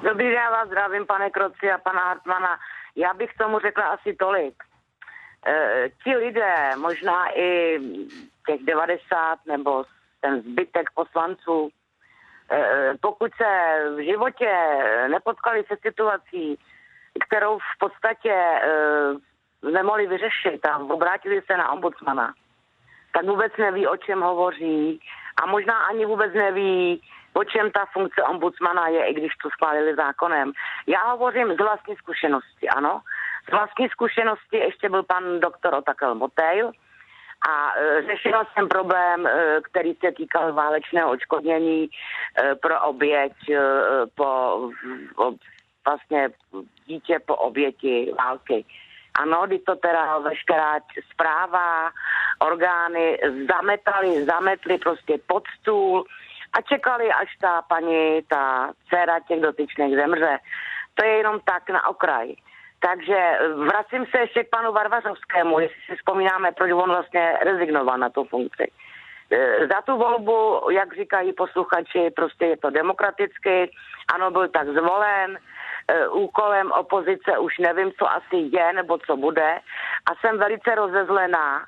Dobrý 0.02 0.24
den, 0.24 0.34
já 0.34 0.50
vás 0.50 0.68
zdravím, 0.68 1.06
pane 1.06 1.30
Kroci 1.30 1.70
a 1.74 1.78
pana 1.78 2.00
Hartmana. 2.00 2.58
Já 2.96 3.14
bych 3.14 3.30
tomu 3.38 3.58
řekla 3.58 3.84
asi 3.84 4.16
tolik. 4.18 4.54
E, 5.46 5.88
ti 6.04 6.16
lidé, 6.16 6.76
možná 6.76 7.38
i 7.38 7.78
těch 8.46 8.60
90 8.64 9.38
nebo 9.46 9.84
ten 10.26 10.42
zbytek 10.42 10.90
poslanců, 10.95 11.68
eh, 12.50 12.95
pokud 13.00 13.30
se 13.37 13.50
v 13.97 14.04
životě 14.04 14.50
nepotkali 15.09 15.64
se 15.68 15.76
situací, 15.83 16.59
kterou 17.26 17.59
v 17.59 17.78
podstatě 17.78 18.35
eh, 18.35 19.71
nemohli 19.71 20.06
vyřešit 20.06 20.66
a 20.66 20.78
obrátili 20.78 21.42
se 21.47 21.56
na 21.56 21.73
ombudsmana, 21.73 22.35
tak 23.12 23.25
vůbec 23.25 23.52
neví, 23.59 23.87
o 23.87 23.97
čem 23.97 24.21
hovoří 24.21 25.00
a 25.42 25.47
možná 25.47 25.78
ani 25.78 26.06
vůbec 26.06 26.33
neví, 26.35 27.02
o 27.33 27.45
čem 27.45 27.71
ta 27.71 27.87
funkce 27.92 28.23
ombudsmana 28.23 28.88
je, 28.88 29.06
i 29.06 29.14
když 29.14 29.33
to 29.42 29.50
schválili 29.50 29.95
zákonem. 29.95 30.52
Já 30.87 31.02
hovořím 31.11 31.54
z 31.54 31.59
vlastní 31.59 31.97
zkušenosti, 31.97 32.68
ano. 32.68 33.00
Z 33.49 33.50
vlastní 33.52 33.88
zkušenosti 33.88 34.56
ještě 34.56 34.88
byl 34.88 35.02
pan 35.02 35.40
doktor 35.40 35.75
Otakel 35.75 36.14
Motejl, 36.14 36.73
a 37.48 37.72
e, 37.78 38.02
řešila 38.02 38.44
jsem 38.44 38.68
problém, 38.68 39.26
e, 39.26 39.60
který 39.62 39.94
se 39.94 40.12
týkal 40.12 40.52
válečného 40.52 41.10
očkodnění 41.10 41.88
e, 41.88 42.54
pro 42.54 42.80
oběť 42.80 43.32
po 44.14 44.60
vlastně 45.86 46.28
dítě 46.86 47.18
po 47.26 47.36
oběti 47.36 48.12
války. 48.18 48.64
Ano, 49.18 49.42
kdy 49.46 49.58
to 49.58 49.76
teda 49.76 50.18
veškerá 50.18 50.78
zpráva, 51.12 51.90
orgány 52.38 53.18
zametali, 53.48 54.24
zametli 54.24 54.78
prostě 54.78 55.18
pod 55.26 55.44
stůl 55.60 56.04
a 56.52 56.62
čekali, 56.62 57.12
až 57.12 57.36
ta 57.40 57.62
paní, 57.62 58.22
ta 58.28 58.72
dcera 58.88 59.20
těch 59.20 59.40
dotyčných 59.40 59.96
zemře. 59.96 60.38
To 60.94 61.04
je 61.04 61.12
jenom 61.12 61.40
tak 61.44 61.70
na 61.70 61.86
okraj. 61.86 62.34
Takže 62.80 63.16
eh, 63.16 63.49
vracím 63.49 64.06
se 64.06 64.18
ještě 64.18 64.45
k 64.45 64.50
panu 64.50 64.73
Varvařovskému, 64.73 65.61
jestli 65.61 65.80
si 65.87 65.97
vzpomínáme, 65.97 66.52
proč 66.52 66.73
on 66.73 66.90
vlastně 66.90 67.38
rezignoval 67.40 67.99
na 67.99 68.09
tu 68.11 68.25
funkci. 68.25 68.73
Eh, 69.30 69.66
za 69.66 69.83
tu 69.83 69.97
volbu, 69.97 70.71
jak 70.71 70.97
říkají 70.97 71.33
posluchači, 71.33 72.11
prostě 72.16 72.47
je 72.47 72.56
to 72.56 72.71
demokraticky, 72.71 73.71
ano, 74.14 74.30
byl 74.30 74.49
tak 74.49 74.68
zvolen, 74.68 75.38
eh, 75.88 76.09
úkolem 76.09 76.73
opozice 76.73 77.38
už 77.38 77.59
nevím, 77.59 77.92
co 77.99 78.11
asi 78.11 78.37
je 78.37 78.73
nebo 78.73 78.99
co 78.99 79.16
bude 79.16 79.61
a 80.06 80.14
jsem 80.21 80.38
velice 80.38 80.75
rozezlená, 80.75 81.66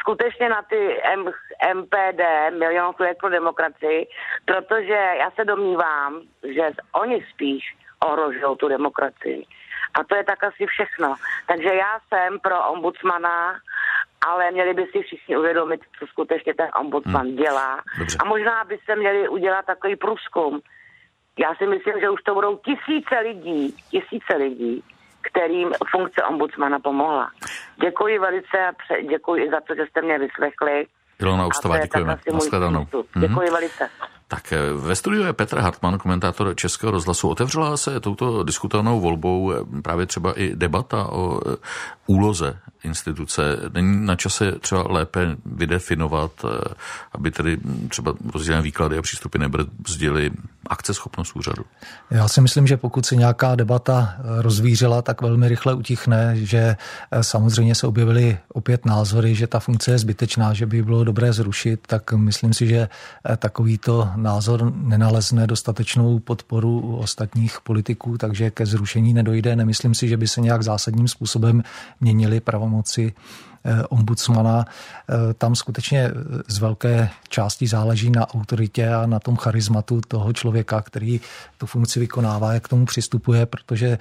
skutečně 0.00 0.48
na 0.48 0.62
ty 0.62 1.00
M- 1.02 1.32
MPD, 1.74 2.50
Milion 2.50 2.94
pro 3.20 3.28
demokracii, 3.28 4.06
protože 4.44 5.00
já 5.18 5.30
se 5.30 5.44
domnívám, 5.44 6.22
že 6.42 6.70
oni 6.92 7.26
spíš 7.34 7.76
ohrožují 8.04 8.56
tu 8.56 8.68
demokracii. 8.68 9.46
A 9.96 10.04
to 10.04 10.14
je 10.16 10.24
tak 10.24 10.44
asi 10.44 10.66
všechno. 10.66 11.14
Takže 11.46 11.70
já 11.74 11.92
jsem 12.08 12.38
pro 12.40 12.68
ombudsmana, 12.72 13.54
ale 14.26 14.50
měli 14.50 14.74
by 14.74 14.84
si 14.92 15.02
všichni 15.02 15.36
uvědomit, 15.36 15.80
co 15.98 16.06
skutečně 16.06 16.54
ten 16.54 16.68
ombudsman 16.80 17.26
hmm. 17.26 17.36
dělá. 17.36 17.82
Dobře. 17.98 18.16
A 18.20 18.24
možná 18.24 18.64
by 18.64 18.78
se 18.84 18.96
měli 18.96 19.28
udělat 19.28 19.66
takový 19.66 19.96
průzkum. 19.96 20.60
Já 21.38 21.54
si 21.54 21.66
myslím, 21.66 22.00
že 22.00 22.10
už 22.10 22.22
to 22.22 22.34
budou 22.34 22.56
tisíce 22.56 23.18
lidí, 23.22 23.76
tisíce 23.90 24.36
lidí, 24.36 24.84
kterým 25.20 25.72
funkce 25.90 26.22
ombudsmana 26.24 26.78
pomohla. 26.78 27.30
Děkuji 27.80 28.18
velice 28.18 28.66
a 28.68 28.72
pře- 28.72 29.02
děkuji 29.02 29.50
za 29.50 29.60
to, 29.60 29.74
že 29.74 29.86
jste 29.86 30.02
mě 30.02 30.18
vyslechli. 30.18 30.86
Ilona 31.20 31.46
Ustová, 31.46 31.78
děkujeme. 31.78 32.14
Mm-hmm. 32.14 33.04
Děkuji 33.20 33.50
velice. 33.50 33.90
Tak 34.28 34.52
eh, 34.52 34.72
ve 34.72 34.96
studiu 34.96 35.22
je 35.22 35.32
Petr 35.32 35.58
Hartmann, 35.58 35.98
komentátor 35.98 36.56
Českého 36.56 36.90
rozhlasu. 36.90 37.28
Otevřela 37.28 37.76
se 37.76 38.00
touto 38.00 38.42
diskutovanou 38.42 39.00
volbou 39.00 39.52
eh, 39.52 39.82
právě 39.82 40.06
třeba 40.06 40.32
i 40.40 40.56
debata 40.56 41.06
o 41.06 41.40
eh, 41.50 41.56
úloze 42.06 42.58
instituce. 42.84 43.42
Není 43.72 44.06
na 44.06 44.16
čase 44.16 44.52
třeba 44.52 44.84
lépe 44.88 45.36
vydefinovat, 45.44 46.44
aby 47.12 47.30
tedy 47.30 47.58
třeba 47.88 48.14
rozdílné 48.34 48.62
výklady 48.62 48.98
a 48.98 49.02
přístupy 49.02 49.38
nebrzdily 49.38 50.30
akceschopnost 50.70 51.36
úřadu? 51.36 51.64
Já 52.10 52.28
si 52.28 52.40
myslím, 52.40 52.66
že 52.66 52.76
pokud 52.76 53.06
se 53.06 53.16
nějaká 53.16 53.54
debata 53.54 54.16
rozvířila, 54.38 55.02
tak 55.02 55.22
velmi 55.22 55.48
rychle 55.48 55.74
utichne, 55.74 56.32
že 56.36 56.76
samozřejmě 57.20 57.74
se 57.74 57.86
objevily 57.86 58.38
opět 58.52 58.86
názory, 58.86 59.34
že 59.34 59.46
ta 59.46 59.60
funkce 59.60 59.90
je 59.90 59.98
zbytečná, 59.98 60.54
že 60.54 60.66
by 60.66 60.82
bylo 60.82 61.04
dobré 61.04 61.32
zrušit, 61.32 61.80
tak 61.86 62.12
myslím 62.12 62.54
si, 62.54 62.66
že 62.66 62.88
takovýto 63.36 64.08
názor 64.16 64.72
nenalezne 64.76 65.46
dostatečnou 65.46 66.18
podporu 66.18 66.80
u 66.80 66.96
ostatních 66.96 67.58
politiků, 67.60 68.18
takže 68.18 68.50
ke 68.50 68.66
zrušení 68.66 69.14
nedojde. 69.14 69.56
Nemyslím 69.56 69.94
si, 69.94 70.08
že 70.08 70.16
by 70.16 70.28
se 70.28 70.40
nějak 70.40 70.62
zásadním 70.62 71.08
způsobem 71.08 71.62
měnily 72.00 72.40
pravomoci 72.40 73.14
Eh, 73.55 73.55
ombudsmana. 73.88 74.64
Eh, 75.10 75.34
tam 75.34 75.54
skutečně 75.54 76.00
eh, 76.00 76.12
z 76.48 76.58
velké 76.58 77.08
části 77.28 77.66
záleží 77.66 78.10
na 78.10 78.34
autoritě 78.34 78.88
a 78.94 79.06
na 79.06 79.18
tom 79.18 79.36
charizmatu 79.36 80.00
toho 80.08 80.32
člověka, 80.32 80.82
který 80.82 81.20
tu 81.58 81.66
funkci 81.66 82.00
vykonává, 82.00 82.52
jak 82.52 82.64
k 82.64 82.68
tomu 82.68 82.86
přistupuje, 82.86 83.46
protože 83.46 83.98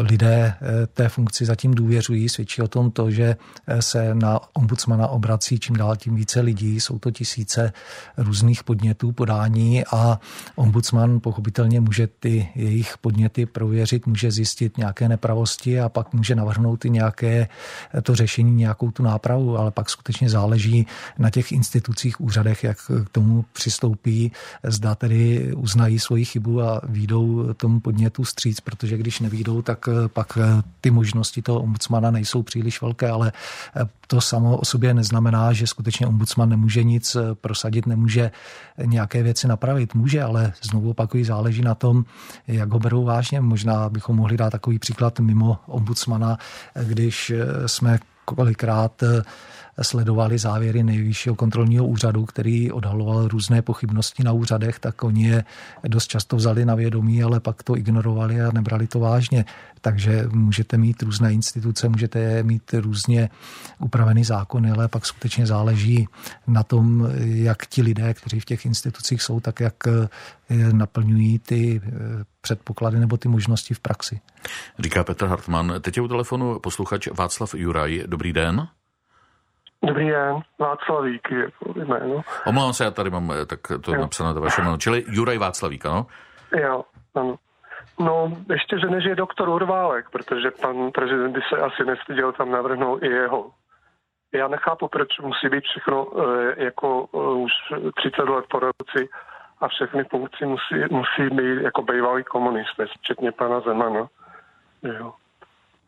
lidé 0.00 0.54
té 0.94 1.08
funkci 1.08 1.44
zatím 1.44 1.74
důvěřují. 1.74 2.28
Svědčí 2.28 2.62
o 2.62 2.68
tom 2.68 2.90
to, 2.90 3.10
že 3.10 3.36
se 3.80 4.14
na 4.14 4.40
ombudsmana 4.52 5.08
obrací 5.08 5.58
čím 5.58 5.76
dál 5.76 5.96
tím 5.96 6.14
více 6.14 6.40
lidí. 6.40 6.80
Jsou 6.80 6.98
to 6.98 7.10
tisíce 7.10 7.72
různých 8.16 8.64
podnětů, 8.64 9.12
podání 9.12 9.84
a 9.92 10.20
ombudsman 10.56 11.20
pochopitelně 11.20 11.80
může 11.80 12.06
ty 12.06 12.48
jejich 12.54 12.98
podněty 12.98 13.46
prověřit, 13.46 14.06
může 14.06 14.30
zjistit 14.30 14.78
nějaké 14.78 15.08
nepravosti 15.08 15.80
a 15.80 15.88
pak 15.88 16.12
může 16.12 16.34
navrhnout 16.34 16.84
i 16.84 16.90
nějaké 16.90 17.48
to 18.02 18.14
řešení 18.14 18.53
nějakou 18.56 18.90
tu 18.90 19.02
nápravu, 19.02 19.58
ale 19.58 19.70
pak 19.70 19.90
skutečně 19.90 20.30
záleží 20.30 20.86
na 21.18 21.30
těch 21.30 21.52
institucích, 21.52 22.20
úřadech, 22.20 22.64
jak 22.64 22.78
k 23.04 23.08
tomu 23.12 23.44
přistoupí, 23.52 24.32
zda 24.62 24.94
tedy 24.94 25.52
uznají 25.54 25.98
svoji 25.98 26.24
chybu 26.24 26.62
a 26.62 26.80
výjdou 26.84 27.52
tomu 27.54 27.80
podnětu 27.80 28.24
stříc, 28.24 28.60
protože 28.60 28.96
když 28.96 29.20
nevídou, 29.20 29.62
tak 29.62 29.88
pak 30.06 30.38
ty 30.80 30.90
možnosti 30.90 31.42
toho 31.42 31.60
ombudsmana 31.60 32.10
nejsou 32.10 32.42
příliš 32.42 32.82
velké, 32.82 33.10
ale 33.10 33.32
to 34.06 34.20
samo 34.20 34.56
o 34.56 34.64
sobě 34.64 34.94
neznamená, 34.94 35.52
že 35.52 35.66
skutečně 35.66 36.06
ombudsman 36.06 36.48
nemůže 36.48 36.82
nic 36.82 37.16
prosadit, 37.34 37.86
nemůže 37.86 38.30
nějaké 38.84 39.22
věci 39.22 39.48
napravit. 39.48 39.94
Může, 39.94 40.22
ale 40.22 40.52
znovu 40.62 40.90
opakují, 40.90 41.24
záleží 41.24 41.62
na 41.62 41.74
tom, 41.74 42.04
jak 42.46 42.72
ho 42.72 42.78
berou 42.78 43.04
vážně. 43.04 43.40
Možná 43.40 43.88
bychom 43.88 44.16
mohli 44.16 44.36
dát 44.36 44.50
takový 44.50 44.78
příklad 44.78 45.20
mimo 45.20 45.58
ombudsmana, 45.66 46.38
když 46.82 47.32
jsme 47.66 47.98
kolikrát 48.24 49.02
eh, 49.02 49.20
sledovali 49.82 50.38
závěry 50.38 50.82
nejvyššího 50.82 51.34
kontrolního 51.34 51.86
úřadu, 51.86 52.24
který 52.24 52.72
odhaloval 52.72 53.28
různé 53.28 53.62
pochybnosti 53.62 54.24
na 54.24 54.32
úřadech, 54.32 54.78
tak 54.78 55.04
oni 55.04 55.26
je 55.26 55.44
dost 55.88 56.06
často 56.06 56.36
vzali 56.36 56.64
na 56.64 56.74
vědomí, 56.74 57.22
ale 57.22 57.40
pak 57.40 57.62
to 57.62 57.76
ignorovali 57.76 58.40
a 58.40 58.52
nebrali 58.52 58.86
to 58.86 59.00
vážně. 59.00 59.44
Takže 59.80 60.24
můžete 60.32 60.76
mít 60.76 61.02
různé 61.02 61.32
instituce, 61.32 61.88
můžete 61.88 62.42
mít 62.42 62.74
různě 62.74 63.30
upravený 63.78 64.24
zákony, 64.24 64.70
ale 64.70 64.88
pak 64.88 65.06
skutečně 65.06 65.46
záleží 65.46 66.08
na 66.46 66.62
tom, 66.62 67.08
jak 67.18 67.66
ti 67.66 67.82
lidé, 67.82 68.14
kteří 68.14 68.40
v 68.40 68.44
těch 68.44 68.66
institucích 68.66 69.22
jsou, 69.22 69.40
tak 69.40 69.60
jak 69.60 69.74
naplňují 70.72 71.38
ty 71.38 71.80
eh, 71.84 71.90
předpoklady 72.40 72.98
nebo 72.98 73.16
ty 73.16 73.28
možnosti 73.28 73.74
v 73.74 73.80
praxi. 73.80 74.20
Říká 74.78 75.04
Petr 75.04 75.26
Hartmann. 75.26 75.74
Teď 75.80 75.96
je 75.96 76.02
u 76.02 76.08
telefonu 76.08 76.58
posluchač 76.58 77.08
Václav 77.18 77.54
Juraj. 77.54 78.02
Dobrý 78.06 78.32
den. 78.32 78.68
Dobrý 79.84 80.08
den, 80.08 80.40
Václavík 80.58 81.30
je 81.30 81.48
jméno. 81.74 82.22
Omlouvám 82.46 82.72
se, 82.72 82.84
já 82.84 82.90
tady 82.90 83.10
mám 83.10 83.32
eh, 83.32 83.46
tak 83.46 83.60
to 83.80 83.94
jo. 83.94 84.00
napsané 84.00 84.34
to 84.34 84.40
vaše 84.40 84.62
jméno. 84.62 84.76
Čili 84.76 85.04
Juraj 85.08 85.38
Václavík, 85.38 85.86
ano? 85.86 86.06
Jo, 86.60 86.84
ano. 87.14 87.34
No, 87.98 88.36
ještě, 88.50 88.78
že 88.78 88.86
než 88.86 89.04
je 89.04 89.14
doktor 89.14 89.48
Urválek, 89.48 90.10
protože 90.10 90.50
pan 90.50 90.90
prezident 90.90 91.32
by 91.32 91.40
se 91.48 91.56
asi 91.56 91.84
nestyděl 91.84 92.32
tam 92.32 92.50
navrhnout 92.50 93.02
i 93.02 93.06
jeho. 93.06 93.50
Já 94.32 94.48
nechápu, 94.48 94.88
proč 94.88 95.08
musí 95.20 95.48
být 95.48 95.64
všechno 95.64 96.06
e, 96.20 96.64
jako 96.64 97.08
e, 97.14 97.18
už 97.18 97.52
30 97.94 98.22
let 98.22 98.44
po 98.50 98.58
roci 98.58 99.08
a 99.60 99.68
všechny 99.68 100.04
funkci 100.04 100.46
musí, 100.46 100.74
musí 100.90 101.34
být 101.34 101.62
jako 101.62 101.82
bývalý 101.82 102.24
komunisté, 102.24 102.86
včetně 102.86 103.32
pana 103.32 103.60
Zemana. 103.60 104.08
Jo. 104.82 105.12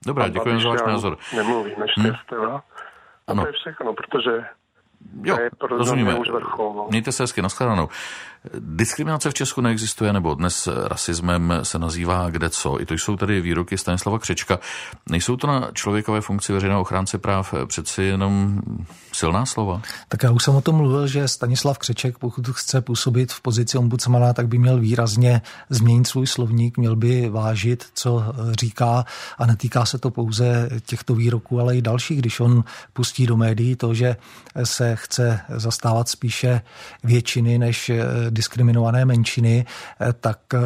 Dobrá, 0.07 0.29
děkuji 0.29 0.61
za 0.61 0.69
váš 0.69 0.83
názor. 0.83 1.17
Nemluvíme, 1.37 1.88
štěstě, 1.88 2.37
hmm. 2.37 2.61
A 3.26 3.35
to 3.35 3.47
je 3.47 3.52
všechno, 3.52 3.95
protože 3.95 4.45
Jo, 5.23 5.37
rozumíme. 5.70 6.18
Mějte 6.90 7.12
se 7.12 7.23
hezky, 7.23 7.42
nashledanou. 7.42 7.88
Diskriminace 8.58 9.30
v 9.30 9.35
Česku 9.35 9.61
neexistuje, 9.61 10.12
nebo 10.12 10.35
dnes 10.35 10.68
rasismem 10.85 11.52
se 11.62 11.78
nazývá 11.78 12.30
kde 12.30 12.50
co. 12.50 12.80
I 12.80 12.87
to 12.87 12.94
jsou 12.94 13.16
tedy 13.16 13.40
výroky 13.40 13.78
Stanislava 13.78 14.18
Křečka. 14.18 14.58
Nejsou 15.11 15.37
to 15.37 15.46
na 15.46 15.70
člověkové 15.73 16.20
funkci 16.20 16.52
veřejného 16.52 16.80
ochránce 16.80 17.18
práv 17.18 17.54
přeci 17.66 18.02
jenom 18.02 18.61
silná 19.12 19.46
slova? 19.46 19.82
Tak 20.08 20.23
já 20.23 20.30
už 20.30 20.44
jsem 20.44 20.54
o 20.54 20.61
tom 20.61 20.76
mluvil, 20.76 21.06
že 21.06 21.28
Stanislav 21.28 21.78
Křeček, 21.78 22.18
pokud 22.18 22.49
chce 22.49 22.80
působit 22.80 23.32
v 23.32 23.40
pozici 23.40 23.78
ombudsmana, 23.78 24.32
tak 24.32 24.49
by 24.49 24.58
měl 24.58 24.78
výrazně 24.78 25.42
změnit 25.70 26.06
svůj 26.06 26.26
slovník, 26.26 26.78
měl 26.78 26.96
by 26.96 27.28
vážit, 27.28 27.87
co 27.94 28.25
říká 28.61 29.04
a 29.38 29.46
netýká 29.46 29.87
se 29.87 29.99
to 29.99 30.11
pouze 30.11 30.68
těchto 30.87 31.14
výroků, 31.14 31.61
ale 31.61 31.76
i 31.76 31.82
dalších, 31.82 32.18
když 32.18 32.40
on 32.40 32.64
pustí 32.92 33.26
do 33.26 33.37
médií 33.37 33.76
to, 33.76 33.94
že 33.94 34.16
se 34.64 34.96
chce 35.06 35.40
zastávat 35.48 36.08
spíše 36.08 36.60
většiny 37.04 37.58
než 37.58 37.90
diskriminované 38.30 39.04
menšiny, 39.04 39.66
eh, 39.66 40.12
tak 40.12 40.38
eh, 40.54 40.58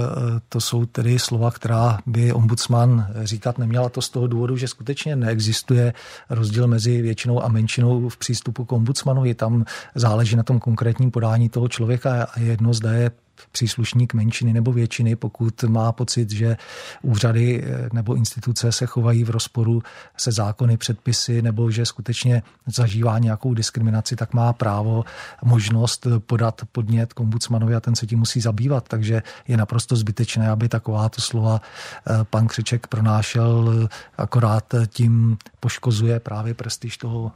to 0.49 0.61
jsou 0.61 0.87
tedy 0.87 1.19
slova, 1.19 1.51
která 1.51 1.99
by 2.07 2.33
ombudsman 2.33 3.07
říkat 3.23 3.59
neměla 3.59 3.89
to 3.89 4.03
z 4.03 4.09
toho 4.09 4.27
důvodu, 4.27 4.57
že 4.57 4.69
skutečně 4.69 5.17
neexistuje 5.17 5.93
rozdíl 6.31 6.67
mezi 6.67 7.03
většinou 7.03 7.45
a 7.45 7.49
menšinou 7.49 8.09
v 8.09 8.17
přístupu 8.17 8.65
k 8.65 8.73
ombudsmanovi. 8.73 9.35
Tam 9.35 9.65
záleží 9.95 10.37
na 10.37 10.43
tom 10.43 10.61
konkrétním 10.61 11.11
podání 11.11 11.49
toho 11.49 11.69
člověka 11.69 12.25
a 12.25 12.41
jedno 12.41 12.75
zda 12.75 12.93
je 12.93 13.11
příslušník 13.53 14.15
menšiny 14.15 14.53
nebo 14.53 14.73
většiny, 14.73 15.17
pokud 15.17 15.63
má 15.63 15.93
pocit, 15.93 16.31
že 16.31 16.57
úřady 17.03 17.65
eh, 17.65 17.89
nebo 17.93 18.15
instituce 18.15 18.73
se 18.73 18.87
chovají 18.87 19.25
v 19.25 19.31
rozporu 19.31 19.83
se 20.17 20.33
zákony, 20.33 20.77
předpisy 20.77 21.43
nebo 21.43 21.71
že 21.71 21.87
skutečně 21.87 22.43
zažívá 22.67 23.19
nějakou 23.19 23.55
diskriminaci, 23.55 24.17
tak 24.17 24.35
má 24.35 24.53
právo, 24.53 25.05
možnost 25.45 26.07
podat 26.19 26.63
podnět 26.73 27.13
k 27.13 27.21
ombudsmanovi 27.21 27.75
a 27.75 27.81
ten 27.81 27.97
se 27.97 28.07
tím 28.07 28.19
musí 28.19 28.41
zabývat. 28.41 28.89
Takže 28.89 29.23
je 29.49 29.57
naprosto 29.57 29.97
zbytečné, 29.97 30.51
aby 30.51 30.69
takováto 30.69 31.21
slova 31.21 31.61
eh, 31.61 32.25
pan 32.25 32.47
Křiček 32.47 32.87
pronášel, 32.87 33.75
eh, 33.85 33.89
akorát 34.19 34.75
tím 34.87 35.39
poškozuje 35.61 36.21
právě 36.21 36.55
prestiž 36.55 36.99
toho 36.99 37.33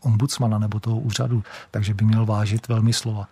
ombudsmana 0.00 0.58
nebo 0.58 0.80
toho 0.80 0.98
úřadu, 1.00 1.42
takže 1.70 1.94
by 1.94 2.04
měl 2.04 2.26
vážit 2.26 2.68
velmi 2.68 2.92
slova. 2.92 3.28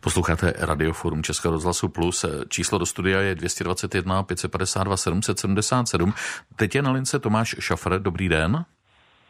Posloucháte 0.00 0.52
Radioforum 0.58 1.22
Českého 1.22 1.52
rozhlasu 1.52 1.88
Plus. 1.88 2.24
Číslo 2.48 2.78
do 2.78 2.86
studia 2.86 3.20
je 3.20 3.34
221 3.34 4.22
552 4.22 4.96
777. 4.96 6.12
Teď 6.56 6.74
je 6.74 6.82
na 6.82 6.92
lince 6.92 7.18
Tomáš 7.18 7.56
Šafr. 7.58 7.98
Dobrý 7.98 8.28
den. 8.28 8.64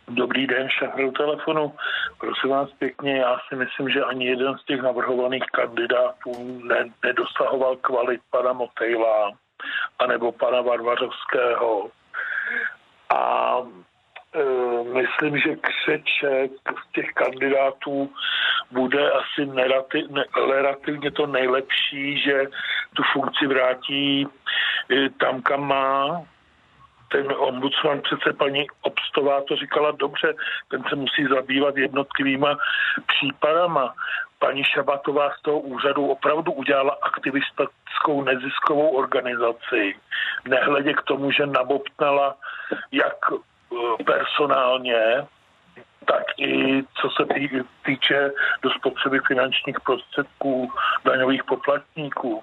Dobrý 0.09 0.47
den, 0.47 0.69
Šafr 0.69 1.11
telefonu. 1.17 1.75
Prosím 2.19 2.51
vás 2.51 2.69
pěkně, 2.79 3.17
já 3.17 3.39
si 3.49 3.57
myslím, 3.57 3.89
že 3.89 4.05
ani 4.05 4.27
jeden 4.27 4.59
z 4.59 4.65
těch 4.65 4.83
navrhovaných 4.83 5.45
kandidátů 5.53 6.61
ne, 6.65 6.85
nedosahoval 7.05 7.77
kvalit 7.77 8.21
pana 8.31 8.53
Motejla 8.53 9.31
anebo 9.99 10.33
pana 10.33 10.61
Varvařovského. 10.61 11.91
A 13.15 13.57
Eh, 14.35 14.85
myslím, 14.85 15.39
že 15.39 15.57
Křeček 15.57 16.51
z 16.89 16.93
těch 16.93 17.13
kandidátů 17.15 18.11
bude 18.73 19.11
asi 19.11 19.51
relativně 20.49 21.11
to 21.11 21.27
nejlepší, 21.27 22.21
že 22.21 22.45
tu 22.97 23.03
funkci 23.13 23.47
vrátí 23.47 24.27
eh, 24.91 25.09
tam, 25.11 25.43
kam 25.43 25.69
má. 25.69 26.23
Ten 27.11 27.27
ombudsman 27.37 28.01
přece 28.01 28.33
paní 28.33 28.67
Obstová 28.83 29.41
to 29.49 29.57
říkala 29.57 29.91
dobře, 29.91 30.35
ten 30.69 30.85
se 30.89 30.97
musí 30.97 31.25
zabývat 31.25 31.77
jednotlivýma 31.77 32.57
případama. 33.07 33.95
Paní 34.39 34.65
Šabatová 34.65 35.31
z 35.31 35.43
toho 35.43 35.61
úřadu 35.61 36.07
opravdu 36.07 36.53
udělala 36.53 36.97
aktivistickou 37.03 38.25
neziskovou 38.25 38.89
organizaci, 38.97 39.95
nehledě 40.49 40.93
k 40.95 41.03
tomu, 41.03 41.31
že 41.31 41.47
nabobtnala 41.47 42.37
jak 42.93 43.17
Eh, 43.73 44.05
personálně, 44.05 45.27
tak 46.07 46.25
i 46.39 46.83
co 46.83 47.09
se 47.17 47.23
týče 47.87 48.31
do 48.63 48.71
spotřeby 48.71 49.19
finančních 49.29 49.81
prostředků 49.81 50.73
daňových 51.05 51.45
poplatníků. 51.45 52.43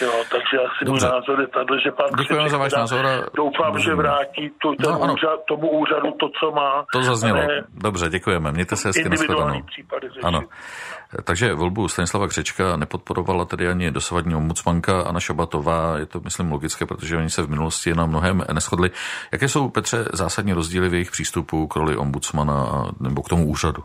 Jo, 0.00 0.12
takže 0.30 0.58
asi 0.58 0.84
Dobře. 0.84 1.06
můj 1.06 1.14
názor 1.14 1.40
je 1.40 1.46
tady, 1.46 1.80
že 1.84 1.90
pan 1.90 2.06
Děkujeme 2.18 2.48
za 2.48 2.58
váš 2.58 2.72
názor. 2.72 3.04
Doufám, 3.34 3.78
že 3.78 3.94
vrátí 3.94 4.50
tu, 4.62 4.74
ten 4.74 4.92
no, 4.92 5.12
úřad, 5.12 5.44
tomu 5.48 5.70
úřadu 5.70 6.10
to, 6.12 6.28
co 6.40 6.50
má. 6.50 6.84
To 6.92 7.02
zaznělo. 7.02 7.40
Dobře, 7.68 8.08
děkujeme. 8.08 8.52
Mějte 8.52 8.76
se 8.76 8.88
hezky 8.88 9.08
nashledanou. 9.08 9.62
Ano. 10.22 10.40
Takže 11.24 11.54
volbu 11.54 11.88
Stanislava 11.88 12.28
Křečka 12.28 12.76
nepodporovala 12.76 13.44
tedy 13.44 13.68
ani 13.68 13.90
dosavadní 13.90 14.34
ombudsmanka 14.34 15.02
Anna 15.02 15.20
Šabatová. 15.20 15.98
Je 15.98 16.06
to, 16.06 16.20
myslím, 16.20 16.52
logické, 16.52 16.86
protože 16.86 17.16
oni 17.16 17.30
se 17.30 17.42
v 17.42 17.50
minulosti 17.50 17.94
na 17.94 18.06
mnohem 18.06 18.44
neschodli. 18.52 18.90
Jaké 19.32 19.48
jsou, 19.48 19.68
Petře, 19.68 20.04
zásadní 20.12 20.52
rozdíly 20.52 20.88
v 20.88 20.94
jejich 20.94 21.10
přístupu 21.10 21.66
k 21.66 21.76
roli 21.76 21.96
ombudsmana 21.96 22.86
nebo 23.00 23.22
k 23.22 23.28
tomu 23.28 23.46
úřadu? 23.46 23.84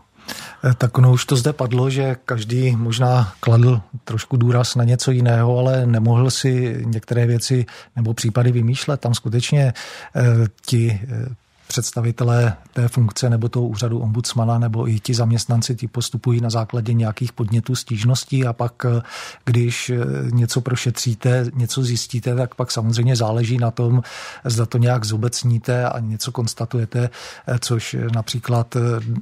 Eh, 0.64 0.74
tak 0.78 0.98
ono 0.98 1.12
už 1.12 1.24
to 1.24 1.36
zde 1.36 1.52
padlo, 1.52 1.90
že 1.90 2.16
každý 2.24 2.76
možná 2.76 3.32
kladl 3.40 3.80
trošku 4.04 4.36
důraz 4.36 4.74
na 4.74 4.84
něco 4.84 5.10
jiného, 5.10 5.58
ale 5.58 5.86
nemohl 5.86 6.30
si 6.30 6.82
některé 6.84 7.26
věci 7.26 7.66
nebo 7.96 8.14
případy 8.14 8.52
vymýšlet. 8.52 9.00
Tam 9.00 9.14
skutečně 9.14 9.72
eh, 10.16 10.22
ti 10.66 11.00
eh, 11.02 11.34
představitelé 11.68 12.56
té 12.72 12.88
funkce 12.88 13.30
nebo 13.30 13.48
toho 13.48 13.66
úřadu 13.66 13.98
ombudsmana 13.98 14.58
nebo 14.58 14.88
i 14.88 15.00
ti 15.00 15.14
zaměstnanci 15.14 15.76
ti 15.76 15.88
postupují 15.88 16.40
na 16.40 16.50
základě 16.50 16.92
nějakých 16.92 17.32
podnětů 17.32 17.74
stížností 17.74 18.46
a 18.46 18.52
pak, 18.52 18.84
eh, 18.84 19.02
když 19.44 19.90
eh, 19.90 19.96
něco 20.30 20.60
prošetříte, 20.60 21.46
něco 21.54 21.82
zjistíte, 21.82 22.34
tak 22.34 22.54
pak 22.54 22.70
samozřejmě 22.70 23.16
záleží 23.16 23.58
na 23.58 23.70
tom, 23.70 24.02
zda 24.44 24.66
to 24.66 24.78
nějak 24.78 25.04
zobecníte 25.04 25.88
a 25.88 25.98
něco 25.98 26.32
konstatujete, 26.32 27.10
eh, 27.46 27.58
což 27.58 27.96
například 28.14 28.76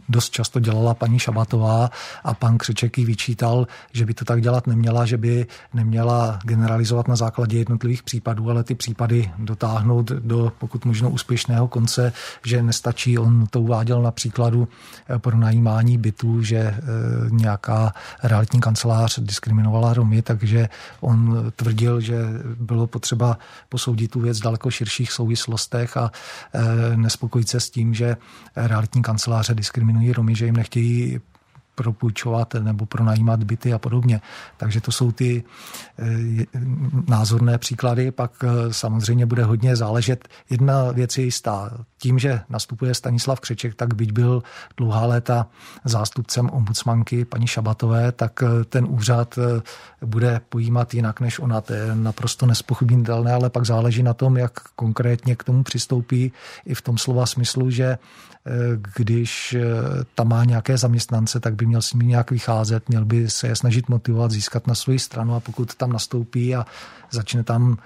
dost 0.08 0.30
často 0.30 0.60
dělala 0.60 0.94
paní 0.94 1.18
Šabatová 1.18 1.90
a 2.24 2.34
pan 2.34 2.58
Křeček 2.58 2.98
jí 2.98 3.04
vyčítal, 3.04 3.66
že 3.92 4.06
by 4.06 4.14
to 4.14 4.24
tak 4.24 4.42
dělat 4.42 4.66
neměla, 4.66 5.06
že 5.06 5.16
by 5.16 5.46
neměla 5.74 6.38
generalizovat 6.44 7.08
na 7.08 7.16
základě 7.16 7.58
jednotlivých 7.58 8.02
případů, 8.02 8.50
ale 8.50 8.64
ty 8.64 8.74
případy 8.74 9.30
dotáhnout 9.38 10.12
do 10.12 10.52
pokud 10.58 10.84
možno 10.84 11.10
úspěšného 11.10 11.68
konce 11.68 12.12
že 12.44 12.62
nestačí, 12.62 13.18
on 13.18 13.46
to 13.50 13.60
uváděl 13.60 14.02
na 14.02 14.10
příkladu 14.10 14.68
eh, 15.08 15.18
pro 15.18 15.36
najímání 15.36 15.98
bytů, 15.98 16.42
že 16.42 16.56
eh, 16.56 16.82
nějaká 17.30 17.92
realitní 18.22 18.60
kancelář 18.60 19.18
diskriminovala 19.18 19.94
Romy, 19.94 20.22
takže 20.22 20.68
on 21.00 21.44
tvrdil, 21.56 22.00
že 22.00 22.16
bylo 22.60 22.86
potřeba 22.86 23.38
posoudit 23.68 24.10
tu 24.10 24.20
věc 24.20 24.40
v 24.40 24.42
daleko 24.42 24.70
širších 24.70 25.12
souvislostech 25.12 25.96
a 25.96 26.10
eh, 26.54 26.96
nespokojit 26.96 27.48
se 27.48 27.60
s 27.60 27.70
tím, 27.70 27.94
že 27.94 28.16
realitní 28.56 29.02
kanceláře 29.02 29.54
diskriminují 29.54 30.12
Romy, 30.12 30.34
že 30.34 30.46
jim 30.46 30.56
nechtějí 30.56 31.20
propůjčovat 31.76 32.54
nebo 32.54 32.86
pronajímat 32.86 33.44
byty 33.44 33.72
a 33.72 33.78
podobně. 33.78 34.20
Takže 34.56 34.80
to 34.80 34.92
jsou 34.92 35.12
ty 35.12 35.44
názorné 37.08 37.58
příklady. 37.58 38.10
Pak 38.10 38.44
samozřejmě 38.70 39.26
bude 39.26 39.44
hodně 39.44 39.76
záležet. 39.76 40.28
Jedna 40.50 40.92
věc 40.92 41.18
je 41.18 41.24
jistá. 41.24 41.70
Tím, 41.98 42.18
že 42.18 42.40
nastupuje 42.48 42.94
Stanislav 42.94 43.40
Křeček, 43.40 43.74
tak 43.74 43.94
byť 43.94 44.12
byl 44.12 44.42
dlouhá 44.76 45.06
léta 45.06 45.46
zástupcem 45.84 46.50
ombudsmanky 46.50 47.24
paní 47.24 47.46
Šabatové, 47.46 48.12
tak 48.12 48.42
ten 48.68 48.86
úřad 48.88 49.38
bude 50.04 50.40
pojímat 50.48 50.94
jinak 50.94 51.20
než 51.20 51.38
ona. 51.38 51.60
To 51.60 51.72
je 51.72 51.94
naprosto 51.94 52.46
nespochybnitelné, 52.46 53.32
ale 53.32 53.50
pak 53.50 53.66
záleží 53.66 54.02
na 54.02 54.14
tom, 54.14 54.36
jak 54.36 54.52
konkrétně 54.76 55.36
k 55.36 55.44
tomu 55.44 55.62
přistoupí 55.62 56.32
i 56.66 56.74
v 56.74 56.82
tom 56.82 56.98
slova 56.98 57.26
smyslu, 57.26 57.70
že 57.70 57.98
když 58.96 59.54
eh, 59.54 59.64
tam 60.14 60.28
má 60.28 60.44
nějaké 60.44 60.78
zaměstnance, 60.78 61.40
tak 61.40 61.54
by 61.54 61.65
měl 61.66 61.82
s 61.82 61.92
nimi 61.92 62.06
nějak 62.06 62.30
vycházet, 62.30 62.88
měl 62.88 63.04
by 63.04 63.30
se 63.30 63.46
je 63.46 63.56
snažit 63.56 63.88
motivovat, 63.88 64.30
získat 64.30 64.66
na 64.66 64.74
svoji 64.74 64.98
stranu 64.98 65.34
a 65.34 65.40
pokud 65.40 65.74
tam 65.74 65.92
nastoupí 65.92 66.56
a 66.56 66.66
začne 67.10 67.44
tam 67.44 67.78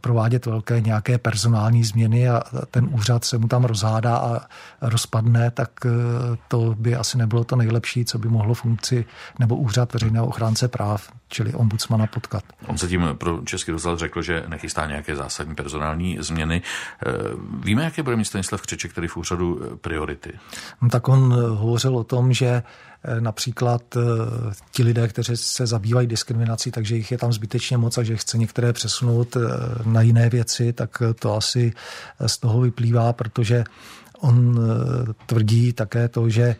provádět 0.00 0.46
velké 0.46 0.80
nějaké 0.80 1.18
personální 1.18 1.84
změny 1.84 2.28
a 2.28 2.42
ten 2.70 2.88
úřad 2.92 3.24
se 3.24 3.38
mu 3.38 3.48
tam 3.48 3.64
rozhádá 3.64 4.16
a 4.16 4.40
rozpadne, 4.80 5.50
tak 5.50 5.70
eh, 5.86 5.90
to 6.48 6.74
by 6.78 6.96
asi 6.96 7.18
nebylo 7.18 7.44
to 7.44 7.56
nejlepší, 7.56 8.04
co 8.04 8.18
by 8.18 8.28
mohlo 8.28 8.54
funkci 8.54 9.04
nebo 9.38 9.56
úřad 9.56 9.92
veřejného 9.92 10.26
ochránce 10.26 10.68
práv, 10.68 11.12
čili 11.28 11.54
ombudsmana 11.54 12.06
potkat. 12.06 12.44
On 12.66 12.78
se 12.78 12.88
tím 12.88 13.08
pro 13.18 13.40
Český 13.44 13.72
rozhlas 13.72 13.98
řekl, 13.98 14.22
že 14.22 14.44
nechystá 14.48 14.86
nějaké 14.86 15.16
zásadní 15.16 15.54
personální 15.54 16.18
změny. 16.20 16.62
Eh, 17.06 17.12
víme, 17.64 17.84
jaké 17.84 18.02
bude 18.02 18.16
mít 18.16 18.24
Stanislav 18.24 18.62
Křeček, 18.62 18.92
který 18.92 19.08
v 19.08 19.16
úřadu 19.16 19.78
priority? 19.80 20.32
No, 20.82 20.88
tak 20.88 21.08
on 21.08 21.32
hovořil 21.32 21.96
o 21.96 22.04
tom, 22.04 22.32
že 22.32 22.62
Eh, 22.95 22.95
například 23.20 23.96
eh, 23.96 24.00
ti 24.70 24.82
lidé, 24.82 25.08
kteří 25.08 25.36
se 25.36 25.66
zabývají 25.66 26.06
diskriminací, 26.06 26.70
takže 26.70 26.96
jich 26.96 27.12
je 27.12 27.18
tam 27.18 27.32
zbytečně 27.32 27.76
moc 27.76 27.98
a 27.98 28.02
že 28.02 28.16
chce 28.16 28.38
některé 28.38 28.72
přesunout 28.72 29.36
eh, 29.36 29.40
na 29.84 30.02
jiné 30.02 30.28
věci, 30.30 30.72
tak 30.72 31.02
to 31.20 31.36
asi 31.36 31.72
z 32.26 32.38
toho 32.38 32.60
vyplývá, 32.60 33.12
protože 33.12 33.64
on 34.20 34.60
tvrdí 35.26 35.72
také 35.72 36.08
to, 36.08 36.28
že 36.28 36.56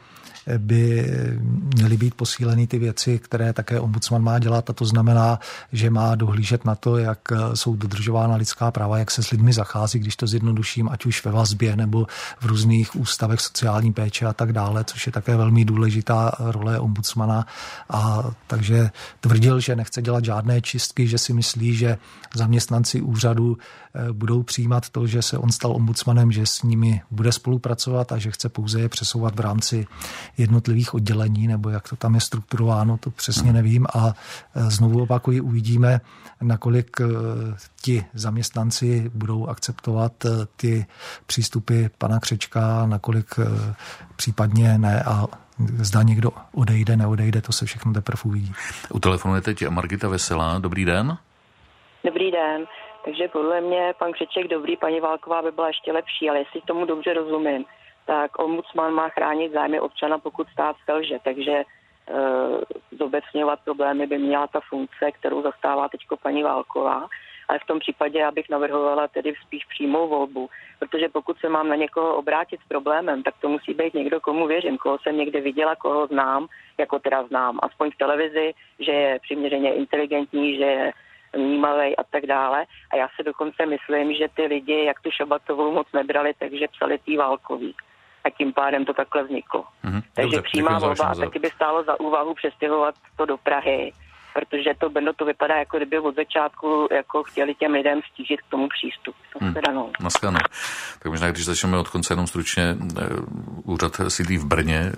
by 0.58 1.10
měly 1.74 1.96
být 1.96 2.14
posíleny 2.14 2.66
ty 2.66 2.78
věci, 2.78 3.18
které 3.18 3.52
také 3.52 3.80
ombudsman 3.80 4.22
má 4.22 4.38
dělat 4.38 4.70
a 4.70 4.72
to 4.72 4.84
znamená, 4.84 5.38
že 5.72 5.90
má 5.90 6.14
dohlížet 6.14 6.64
na 6.64 6.74
to, 6.74 6.98
jak 6.98 7.18
jsou 7.54 7.76
dodržována 7.76 8.36
lidská 8.36 8.70
práva, 8.70 8.98
jak 8.98 9.10
se 9.10 9.22
s 9.22 9.30
lidmi 9.30 9.52
zachází, 9.52 9.98
když 9.98 10.16
to 10.16 10.26
zjednoduším, 10.26 10.88
ať 10.88 11.06
už 11.06 11.24
ve 11.24 11.30
vazbě 11.32 11.76
nebo 11.76 12.06
v 12.40 12.46
různých 12.46 12.96
ústavech 12.96 13.40
sociální 13.40 13.92
péče 13.92 14.26
a 14.26 14.32
tak 14.32 14.52
dále, 14.52 14.84
což 14.84 15.06
je 15.06 15.12
také 15.12 15.36
velmi 15.36 15.64
důležitá 15.64 16.32
role 16.38 16.78
ombudsmana. 16.78 17.46
A 17.90 18.22
takže 18.46 18.90
tvrdil, 19.20 19.60
že 19.60 19.76
nechce 19.76 20.02
dělat 20.02 20.24
žádné 20.24 20.60
čistky, 20.60 21.08
že 21.08 21.18
si 21.18 21.32
myslí, 21.32 21.76
že 21.76 21.98
zaměstnanci 22.34 23.00
úřadu 23.00 23.58
budou 24.12 24.42
přijímat 24.42 24.90
to, 24.90 25.06
že 25.06 25.22
se 25.22 25.38
on 25.38 25.50
stal 25.50 25.72
ombudsmanem, 25.72 26.32
že 26.32 26.46
s 26.46 26.62
nimi 26.62 27.02
bude 27.10 27.32
spolupracovat 27.32 28.12
a 28.12 28.18
že 28.18 28.30
chce 28.30 28.48
pouze 28.48 28.80
je 28.80 28.88
přesouvat 28.88 29.36
v 29.36 29.40
rámci 29.40 29.86
jednotlivých 30.38 30.94
oddělení, 30.94 31.46
nebo 31.46 31.70
jak 31.70 31.88
to 31.88 31.96
tam 31.96 32.14
je 32.14 32.20
strukturováno, 32.20 32.98
to 32.98 33.10
přesně 33.10 33.52
nevím. 33.52 33.86
A 33.94 34.14
e, 34.54 34.70
znovu 34.70 35.02
opakuji, 35.02 35.40
uvidíme, 35.40 36.00
nakolik 36.42 37.00
e, 37.00 37.04
ti 37.82 38.04
zaměstnanci 38.14 39.10
budou 39.14 39.46
akceptovat 39.46 40.24
e, 40.24 40.28
ty 40.56 40.86
přístupy 41.26 41.86
pana 41.98 42.20
Křečka, 42.20 42.86
nakolik 42.86 43.34
případně 44.16 44.78
ne 44.78 45.02
a 45.02 45.26
zda 45.58 46.02
někdo 46.02 46.30
odejde, 46.52 46.96
neodejde, 46.96 47.40
to 47.40 47.52
se 47.52 47.66
všechno 47.66 47.92
teprve 47.92 48.22
uvidí. 48.24 48.52
U 48.90 49.00
telefonu 49.00 49.34
je 49.34 49.40
teď 49.40 49.68
Margita 49.68 50.08
Veselá. 50.08 50.58
Dobrý 50.58 50.84
den. 50.84 51.18
Dobrý 52.04 52.30
den. 52.30 52.66
Takže 53.06 53.28
podle 53.28 53.60
mě 53.60 53.94
pan 53.98 54.12
Křeček 54.12 54.48
dobrý, 54.48 54.76
paní 54.76 55.00
Válková 55.00 55.42
by 55.42 55.50
byla 55.50 55.66
ještě 55.66 55.92
lepší, 55.92 56.30
ale 56.30 56.38
jestli 56.38 56.60
tomu 56.60 56.84
dobře 56.84 57.14
rozumím, 57.14 57.64
tak 58.06 58.38
ombudsman 58.38 58.94
má 58.94 59.08
chránit 59.08 59.52
zájmy 59.52 59.80
občana, 59.80 60.18
pokud 60.18 60.48
stát 60.48 60.76
selže. 60.84 61.18
Takže 61.24 61.52
e, 61.52 61.64
zobecňovat 62.98 63.60
problémy 63.64 64.06
by 64.06 64.18
měla 64.18 64.46
ta 64.46 64.60
funkce, 64.68 65.12
kterou 65.12 65.42
zastává 65.42 65.88
teď 65.88 66.00
paní 66.22 66.42
Válková. 66.42 67.08
Ale 67.48 67.58
v 67.58 67.66
tom 67.66 67.78
případě 67.78 68.18
já 68.18 68.30
bych 68.30 68.48
navrhovala 68.48 69.08
tedy 69.08 69.34
spíš 69.46 69.64
přímou 69.64 70.08
volbu, 70.08 70.50
protože 70.78 71.08
pokud 71.08 71.38
se 71.38 71.48
mám 71.48 71.68
na 71.68 71.76
někoho 71.76 72.16
obrátit 72.16 72.60
s 72.60 72.68
problémem, 72.68 73.22
tak 73.22 73.34
to 73.40 73.48
musí 73.48 73.74
být 73.74 73.94
někdo, 73.94 74.20
komu 74.20 74.46
věřím, 74.46 74.78
koho 74.78 74.98
jsem 74.98 75.16
někde 75.16 75.40
viděla, 75.40 75.76
koho 75.76 76.06
znám, 76.06 76.46
jako 76.78 76.98
teda 76.98 77.26
znám, 77.26 77.58
aspoň 77.62 77.90
v 77.90 77.98
televizi, 77.98 78.54
že 78.78 78.92
je 78.92 79.18
přiměřeně 79.22 79.74
inteligentní, 79.74 80.56
že 80.56 80.64
je 80.64 80.92
vnímavý 81.34 81.96
a 81.96 82.04
tak 82.10 82.26
dále. 82.26 82.64
A 82.92 82.96
já 82.96 83.08
se 83.16 83.22
dokonce 83.22 83.66
myslím, 83.66 84.14
že 84.14 84.28
ty 84.36 84.42
lidi, 84.42 84.84
jak 84.84 85.00
tu 85.00 85.10
Šabatovou 85.10 85.72
moc 85.72 85.86
nebrali, 85.92 86.32
takže 86.38 86.66
psali 86.72 86.98
tý 86.98 87.16
válkový 87.16 87.74
a 88.26 88.30
tím 88.30 88.52
pádem 88.52 88.84
to 88.84 88.94
takhle 88.94 89.24
vzniklo. 89.24 89.64
Mm-hmm. 89.84 90.02
Takže 90.14 90.36
Dobře, 90.36 90.42
přímá 90.42 90.78
volba 90.78 91.04
a 91.04 91.14
taky 91.14 91.38
by 91.38 91.50
stálo 91.50 91.84
za 91.84 92.00
úvahu 92.00 92.34
přestěhovat 92.34 92.94
to 93.16 93.26
do 93.26 93.36
Prahy, 93.36 93.92
protože 94.34 94.70
to 94.78 94.90
Brno 94.90 95.12
to 95.12 95.24
vypadá, 95.24 95.56
jako 95.56 95.76
kdyby 95.76 95.98
od 95.98 96.16
začátku 96.16 96.88
jako 96.92 97.22
chtěli 97.22 97.54
těm 97.54 97.72
lidem 97.72 98.00
stížit 98.12 98.40
k 98.40 98.50
tomu 98.50 98.68
přístup. 98.68 99.14
Hmm. 99.40 99.54
No. 99.70 99.90
Tak 100.98 101.12
možná, 101.12 101.30
když 101.30 101.44
začneme 101.44 101.78
od 101.78 101.88
konce 101.88 102.12
jenom 102.12 102.26
stručně, 102.26 102.62
eh, 102.62 103.06
úřad 103.64 103.92
sídlí 104.08 104.38
v 104.38 104.44
Brně, 104.44 104.92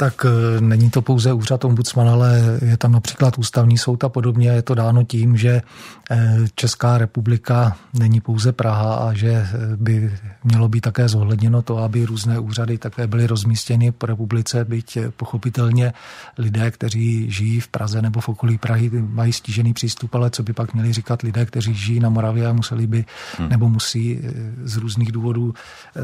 tak 0.00 0.24
e, 0.24 0.60
není 0.60 0.90
to 0.90 1.02
pouze 1.02 1.32
úřad 1.32 1.64
ombudsmana, 1.64 2.12
ale 2.12 2.58
je 2.62 2.76
tam 2.76 2.92
například 2.92 3.38
ústavní 3.38 3.78
soud 3.78 4.04
a 4.04 4.08
podobně. 4.08 4.48
Je 4.48 4.62
to 4.62 4.74
dáno 4.74 5.04
tím, 5.04 5.36
že 5.36 5.62
e, 6.10 6.38
Česká 6.54 6.98
republika 6.98 7.76
není 7.98 8.20
pouze 8.20 8.52
Praha 8.52 8.94
a 8.94 9.12
že 9.12 9.28
e, 9.28 9.48
by 9.76 10.14
mělo 10.44 10.68
být 10.68 10.80
také 10.80 11.08
zohledněno 11.08 11.62
to, 11.62 11.78
aby 11.78 12.04
různé 12.04 12.38
úřady 12.38 12.78
také 12.78 13.06
byly 13.06 13.26
rozmístěny 13.26 13.92
po 13.92 14.06
republice, 14.06 14.64
byť 14.64 14.98
pochopitelně 15.16 15.92
lidé, 16.38 16.70
kteří 16.70 17.30
žijí 17.30 17.60
v 17.60 17.68
Praze 17.68 18.02
nebo 18.02 18.20
v 18.20 18.28
okolí 18.28 18.58
Prahy, 18.58 18.90
mají 18.90 19.32
stížený 19.32 19.74
přístup, 19.74 20.14
ale 20.14 20.30
co 20.30 20.42
by 20.42 20.52
pak 20.52 20.74
měli 20.74 20.92
říkat 20.92 21.22
lidé, 21.22 21.46
kteří 21.46 21.74
žijí 21.74 22.00
na 22.00 22.08
Moravě 22.08 22.46
a 22.46 22.52
museli 22.52 22.86
by 22.86 23.04
hmm. 23.38 23.48
nebo 23.48 23.68
musí 23.68 24.20
z 24.64 24.76
různých 24.76 25.12
důvodů 25.12 25.54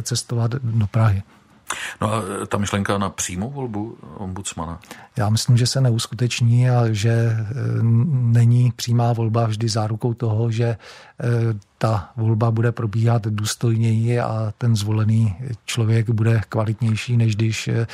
cestovat 0.03 0.51
do 0.51 0.87
Prahy. 0.87 1.23
No 2.01 2.15
a 2.15 2.23
ta 2.49 2.59
myšlenka 2.59 2.99
na 2.99 3.11
přímou 3.11 3.51
volbu 3.51 3.99
ombudsmana? 4.17 4.81
Já 5.17 5.29
myslím, 5.29 5.57
že 5.57 5.67
se 5.67 5.81
neuskuteční 5.81 6.71
a 6.71 6.93
že 6.93 7.11
e, 7.11 7.37
není 8.13 8.73
přímá 8.77 9.13
volba 9.13 9.47
vždy 9.47 9.69
zárukou 9.69 10.15
toho, 10.15 10.51
že 10.51 10.65
e, 10.65 10.77
ta 11.79 12.11
volba 12.17 12.51
bude 12.51 12.73
probíhat 12.73 13.23
důstojněji 13.23 14.21
a 14.21 14.53
ten 14.59 14.77
zvolený 14.77 15.37
člověk 15.65 16.11
bude 16.11 16.41
kvalitnější, 16.49 17.17
než 17.17 17.37
když 17.37 17.69
e, 17.69 17.87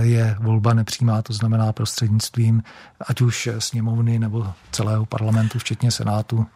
je 0.00 0.36
volba 0.40 0.74
nepřímá, 0.74 1.22
to 1.22 1.32
znamená 1.32 1.72
prostřednictvím 1.72 2.62
ať 3.08 3.20
už 3.20 3.48
sněmovny 3.58 4.18
nebo 4.18 4.46
celého 4.70 5.06
parlamentu, 5.06 5.58
včetně 5.58 5.90
senátu. 5.90 6.46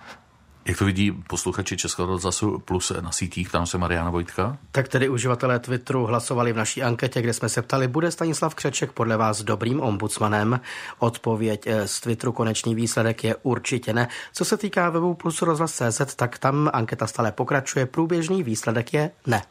Jak 0.69 0.79
to 0.79 0.85
vidí 0.85 1.13
posluchači 1.13 1.77
Českého 1.77 2.09
rozhlasu 2.09 2.59
plus 2.59 2.93
na 3.01 3.13
sítích, 3.13 3.51
tam 3.51 3.67
se 3.67 3.79
Mariana 3.79 4.11
Vojtka? 4.11 4.59
Tak 4.73 4.89
tedy 4.89 5.09
uživatelé 5.09 5.59
Twitteru 5.59 6.07
hlasovali 6.07 6.53
v 6.53 6.57
naší 6.57 6.83
anketě, 6.83 7.23
kde 7.23 7.33
jsme 7.33 7.49
se 7.49 7.63
ptali, 7.63 7.89
bude 7.89 8.11
Stanislav 8.11 8.55
Křeček 8.55 8.93
podle 8.93 9.17
vás 9.17 9.43
dobrým 9.43 9.81
ombudsmanem? 9.81 10.61
Odpověď 10.99 11.67
eh, 11.67 11.89
z 11.89 12.01
Twitteru 12.01 12.33
konečný 12.33 12.75
výsledek 12.75 13.25
je 13.25 13.37
určitě 13.43 13.93
ne. 13.93 14.09
Co 14.33 14.45
se 14.45 14.57
týká 14.57 14.91
webu 14.91 15.15
plus 15.15 15.43
rozhlas.cz, 15.43 16.15
tak 16.17 16.39
tam 16.39 16.71
anketa 16.73 17.07
stále 17.07 17.33
pokračuje, 17.33 17.87
průběžný 17.87 18.43
výsledek 18.43 18.95
je 18.95 19.11
ne. 19.27 19.43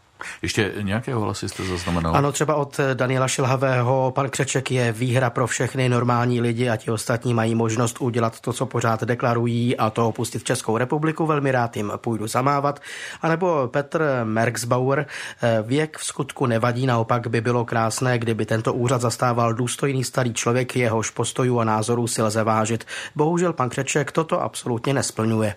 Ještě 0.42 0.74
nějakého 0.82 1.22
hlasy 1.22 1.50
jste 1.50 1.64
zaznamenal? 1.64 2.16
Ano, 2.16 2.32
třeba 2.32 2.56
od 2.56 2.80
Daniela 2.94 3.28
Šilhavého. 3.28 4.12
Pan 4.16 4.30
Křeček 4.30 4.72
je 4.72 4.92
výhra 4.92 5.30
pro 5.30 5.48
všechny 5.48 5.90
normální 5.90 6.42
lidi 6.42 6.70
a 6.70 6.76
ti 6.76 6.92
ostatní 6.92 7.34
mají 7.34 7.56
možnost 7.56 8.02
udělat 8.02 8.40
to, 8.40 8.54
co 8.54 8.66
pořád 8.66 9.04
deklarují 9.04 9.78
a 9.78 9.90
to 9.90 10.08
opustit 10.08 10.44
Českou 10.44 10.78
republiku. 10.78 11.26
Velmi 11.26 11.52
rád 11.52 11.78
jim 11.78 11.92
půjdu 11.98 12.28
zamávat. 12.28 12.80
A 13.22 13.28
nebo 13.28 13.68
Petr 13.68 14.22
Merksbauer. 14.24 15.06
Věk 15.64 15.98
v 15.98 16.06
skutku 16.06 16.46
nevadí, 16.46 16.86
naopak 16.86 17.28
by 17.28 17.42
bylo 17.42 17.66
krásné, 17.66 18.20
kdyby 18.20 18.46
tento 18.46 18.74
úřad 18.74 19.02
zastával 19.02 19.54
důstojný 19.54 20.04
starý 20.04 20.34
člověk, 20.34 20.76
jehož 20.76 21.10
postojů 21.10 21.60
a 21.60 21.64
názorů 21.64 22.08
si 22.08 22.22
lze 22.22 22.44
vážit. 22.44 22.86
Bohužel 23.16 23.54
pan 23.54 23.70
Křeček 23.70 24.12
toto 24.12 24.42
absolutně 24.42 24.94
nesplňuje. 24.94 25.56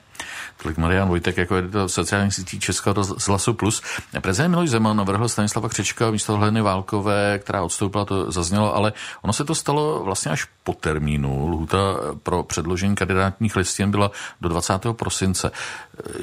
Tolik 0.62 0.78
Marian 0.78 1.08
Vojtek 1.08 1.36
jako 1.36 1.56
editor 1.56 1.88
sociálních 1.88 2.34
sítí 2.34 2.60
Českého 2.60 2.94
rozhlasu 2.94 3.54
Plus. 3.54 3.82
Prezident 4.20 4.50
Miloš 4.50 4.70
Zeman 4.70 4.96
navrhl 4.96 5.28
Stanislava 5.28 5.68
Křečka 5.68 6.10
místo 6.10 6.36
Heleny 6.36 6.62
Válkové, 6.62 7.38
která 7.38 7.62
odstoupila, 7.62 8.04
to 8.04 8.32
zaznělo, 8.32 8.76
ale 8.76 8.92
ono 9.22 9.32
se 9.32 9.44
to 9.44 9.54
stalo 9.54 10.04
vlastně 10.04 10.30
až 10.32 10.46
po 10.64 10.72
termínu. 10.74 11.48
Lhuta 11.48 11.78
pro 12.22 12.42
předložení 12.42 12.94
kandidátních 12.94 13.56
listin 13.56 13.90
byla 13.90 14.10
do 14.40 14.48
20. 14.48 14.72
prosince. 14.92 15.50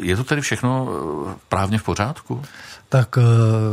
Je 0.01 0.17
to 0.17 0.23
tedy 0.23 0.41
všechno 0.41 0.87
právně 1.49 1.77
v 1.77 1.83
pořádku? 1.83 2.43
Tak 2.89 3.17
eh, 3.17 3.21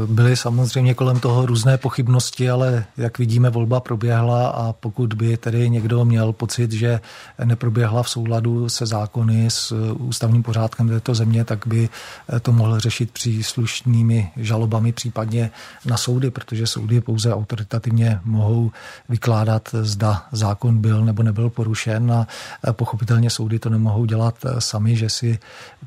byly 0.07 0.37
samozřejmě 0.37 0.95
kolem 0.95 1.21
toho 1.21 1.47
různé 1.47 1.79
pochybnosti, 1.79 2.51
ale 2.51 2.85
jak 2.97 3.19
vidíme, 3.19 3.51
volba 3.51 3.81
proběhla 3.81 4.49
a 4.49 4.73
pokud 4.73 5.15
by 5.15 5.37
tedy 5.37 5.71
někdo 5.71 6.05
měl 6.05 6.33
pocit, 6.33 6.73
že 6.73 7.01
neproběhla 7.45 8.03
v 8.03 8.09
souladu 8.09 8.69
se 8.69 8.87
zákony, 8.87 9.51
s 9.51 9.73
eh, 9.73 9.93
ústavním 9.93 10.43
pořádkem 10.43 10.89
této 10.89 11.15
země, 11.15 11.45
tak 11.45 11.67
by 11.67 11.89
eh, 12.29 12.41
to 12.41 12.53
mohl 12.53 12.81
řešit 12.81 13.11
příslušnými 13.11 14.31
žalobami, 14.37 14.93
případně 14.93 15.51
na 15.87 15.97
soudy, 15.97 16.31
protože 16.31 16.67
soudy 16.67 17.01
pouze 17.01 17.35
autoritativně 17.35 18.21
mohou 18.25 18.71
vykládat, 19.09 19.69
zda 19.83 20.27
zákon 20.33 20.79
byl 20.79 21.05
nebo 21.05 21.23
nebyl 21.23 21.51
porušen 21.51 22.13
a 22.13 22.27
pochopitelně 22.73 23.31
soudy 23.31 23.59
to 23.59 23.71
nemohou 23.71 24.05
dělat 24.05 24.35
sami, 24.59 24.97
že 24.97 25.09
si 25.11 25.39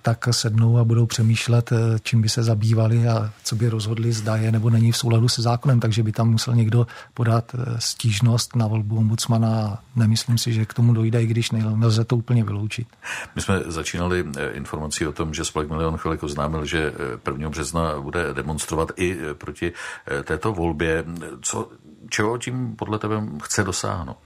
tak 0.02 0.28
sednou 0.32 0.78
a 0.78 0.84
budou 0.84 1.06
přemýšlet, 1.06 1.74
čím 2.04 2.22
by 2.22 2.30
se 2.30 2.44
zabývali 2.44 3.08
a 3.08 3.17
co 3.44 3.56
by 3.56 3.70
rozhodli, 3.70 4.14
zda 4.14 4.36
je 4.36 4.52
nebo 4.52 4.70
není 4.70 4.92
v 4.92 4.98
souladu 4.98 5.28
se 5.28 5.42
zákonem, 5.42 5.80
takže 5.80 6.04
by 6.04 6.12
tam 6.12 6.30
musel 6.30 6.56
někdo 6.56 6.88
podat 7.14 7.56
eh, 7.56 7.76
stížnost 7.80 8.56
na 8.56 8.68
volbu 8.68 8.98
ombudsmana. 8.98 9.80
Nemyslím 9.96 10.38
si, 10.38 10.54
že 10.54 10.66
k 10.66 10.74
tomu 10.74 10.94
dojde, 10.94 11.24
i 11.24 11.26
když 11.26 11.52
nelze 11.52 12.04
to 12.04 12.16
úplně 12.16 12.44
vyloučit. 12.44 12.88
My 13.36 13.42
jsme 13.42 13.62
začínali 13.66 14.26
eh, 14.38 14.50
informací 14.52 15.08
o 15.08 15.12
tom, 15.12 15.34
že 15.34 15.46
spolek 15.46 15.70
Milion 15.70 15.98
chvilek 15.98 16.24
oznámil, 16.24 16.66
že 16.66 16.94
1. 17.26 17.48
Eh, 17.48 17.50
března 17.50 18.02
bude 18.02 18.34
demonstrovat 18.34 18.92
i 18.96 19.18
proti 19.34 19.74
této 20.24 20.54
volbě. 20.54 21.06
Co, 21.42 21.70
čeho 22.10 22.38
tím 22.38 22.76
podle 22.76 23.00
tebe 23.00 23.24
chce 23.44 23.64
dosáhnout? 23.64 24.18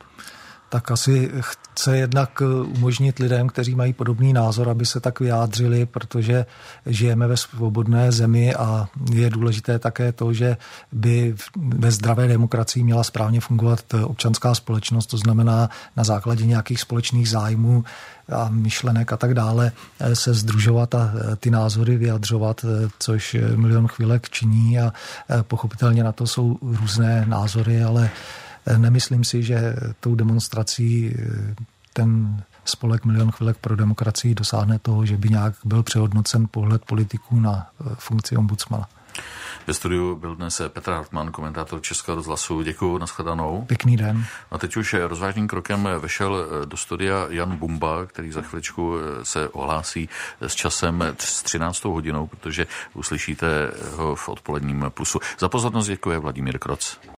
Tak 0.71 0.91
asi 0.91 1.31
chce 1.39 1.97
jednak 1.97 2.41
umožnit 2.65 3.19
lidem, 3.19 3.47
kteří 3.47 3.75
mají 3.75 3.93
podobný 3.93 4.33
názor, 4.33 4.69
aby 4.69 4.85
se 4.85 4.99
tak 4.99 5.19
vyjádřili, 5.19 5.85
protože 5.85 6.45
žijeme 6.85 7.27
ve 7.27 7.37
svobodné 7.37 8.11
zemi 8.11 8.55
a 8.55 8.87
je 9.13 9.29
důležité 9.29 9.79
také 9.79 10.11
to, 10.11 10.33
že 10.33 10.57
by 10.91 11.35
ve 11.55 11.91
zdravé 11.91 12.27
demokracii 12.27 12.83
měla 12.83 13.03
správně 13.03 13.39
fungovat 13.41 13.93
občanská 14.03 14.55
společnost, 14.55 15.05
to 15.05 15.17
znamená 15.17 15.69
na 15.97 16.03
základě 16.03 16.45
nějakých 16.45 16.81
společných 16.81 17.29
zájmů 17.29 17.83
a 18.31 18.49
myšlenek 18.49 19.13
a 19.13 19.17
tak 19.17 19.33
dále 19.33 19.71
se 20.13 20.33
združovat 20.33 20.95
a 20.95 21.11
ty 21.39 21.51
názory 21.51 21.97
vyjadřovat, 21.97 22.65
což 22.99 23.37
milion 23.55 23.87
chvílek 23.87 24.29
činí 24.29 24.79
a 24.79 24.93
pochopitelně 25.41 26.03
na 26.03 26.11
to 26.11 26.27
jsou 26.27 26.57
různé 26.61 27.25
názory, 27.27 27.83
ale 27.83 28.09
Nemyslím 28.77 29.23
si, 29.23 29.43
že 29.43 29.75
tou 29.99 30.15
demonstrací 30.15 31.15
eh, 31.19 31.55
ten 31.93 32.43
spolek 32.65 33.05
Milion 33.05 33.31
chvilek 33.31 33.57
pro 33.57 33.75
demokracii 33.75 34.35
dosáhne 34.35 34.79
toho, 34.79 35.05
že 35.05 35.17
by 35.17 35.29
nějak 35.29 35.53
byl 35.63 35.83
přehodnocen 35.83 36.47
pohled 36.51 36.85
politiků 36.85 37.39
na 37.39 37.67
eh, 37.67 37.95
funkci 37.97 38.37
ombudsmana. 38.37 38.87
Ve 39.67 39.73
studiu 39.73 40.15
byl 40.15 40.35
dnes 40.35 40.61
Petr 40.67 40.91
Hartmann, 40.91 41.31
komentátor 41.31 41.81
Českého 41.81 42.15
rozhlasu. 42.15 42.61
Děkuji, 42.61 42.97
nashledanou. 42.97 43.65
Pěkný 43.67 43.97
den. 43.97 44.25
A 44.51 44.57
teď 44.57 44.77
už 44.77 44.93
rozvážným 44.93 45.47
krokem 45.47 45.89
vešel 45.99 46.47
do 46.65 46.77
studia 46.77 47.27
Jan 47.29 47.57
Bumba, 47.57 48.05
který 48.05 48.31
za 48.31 48.41
chviličku 48.41 48.95
se 49.23 49.49
ohlásí 49.49 50.09
s 50.41 50.55
časem 50.55 51.03
s 51.19 51.43
13. 51.43 51.83
hodinou, 51.83 52.27
protože 52.27 52.67
uslyšíte 52.93 53.71
ho 53.95 54.15
v 54.15 54.29
odpoledním 54.29 54.85
plusu. 54.89 55.19
Za 55.39 55.49
pozornost 55.49 55.87
děkuje 55.87 56.19
Vladimír 56.19 56.59
Kroc. 56.59 56.97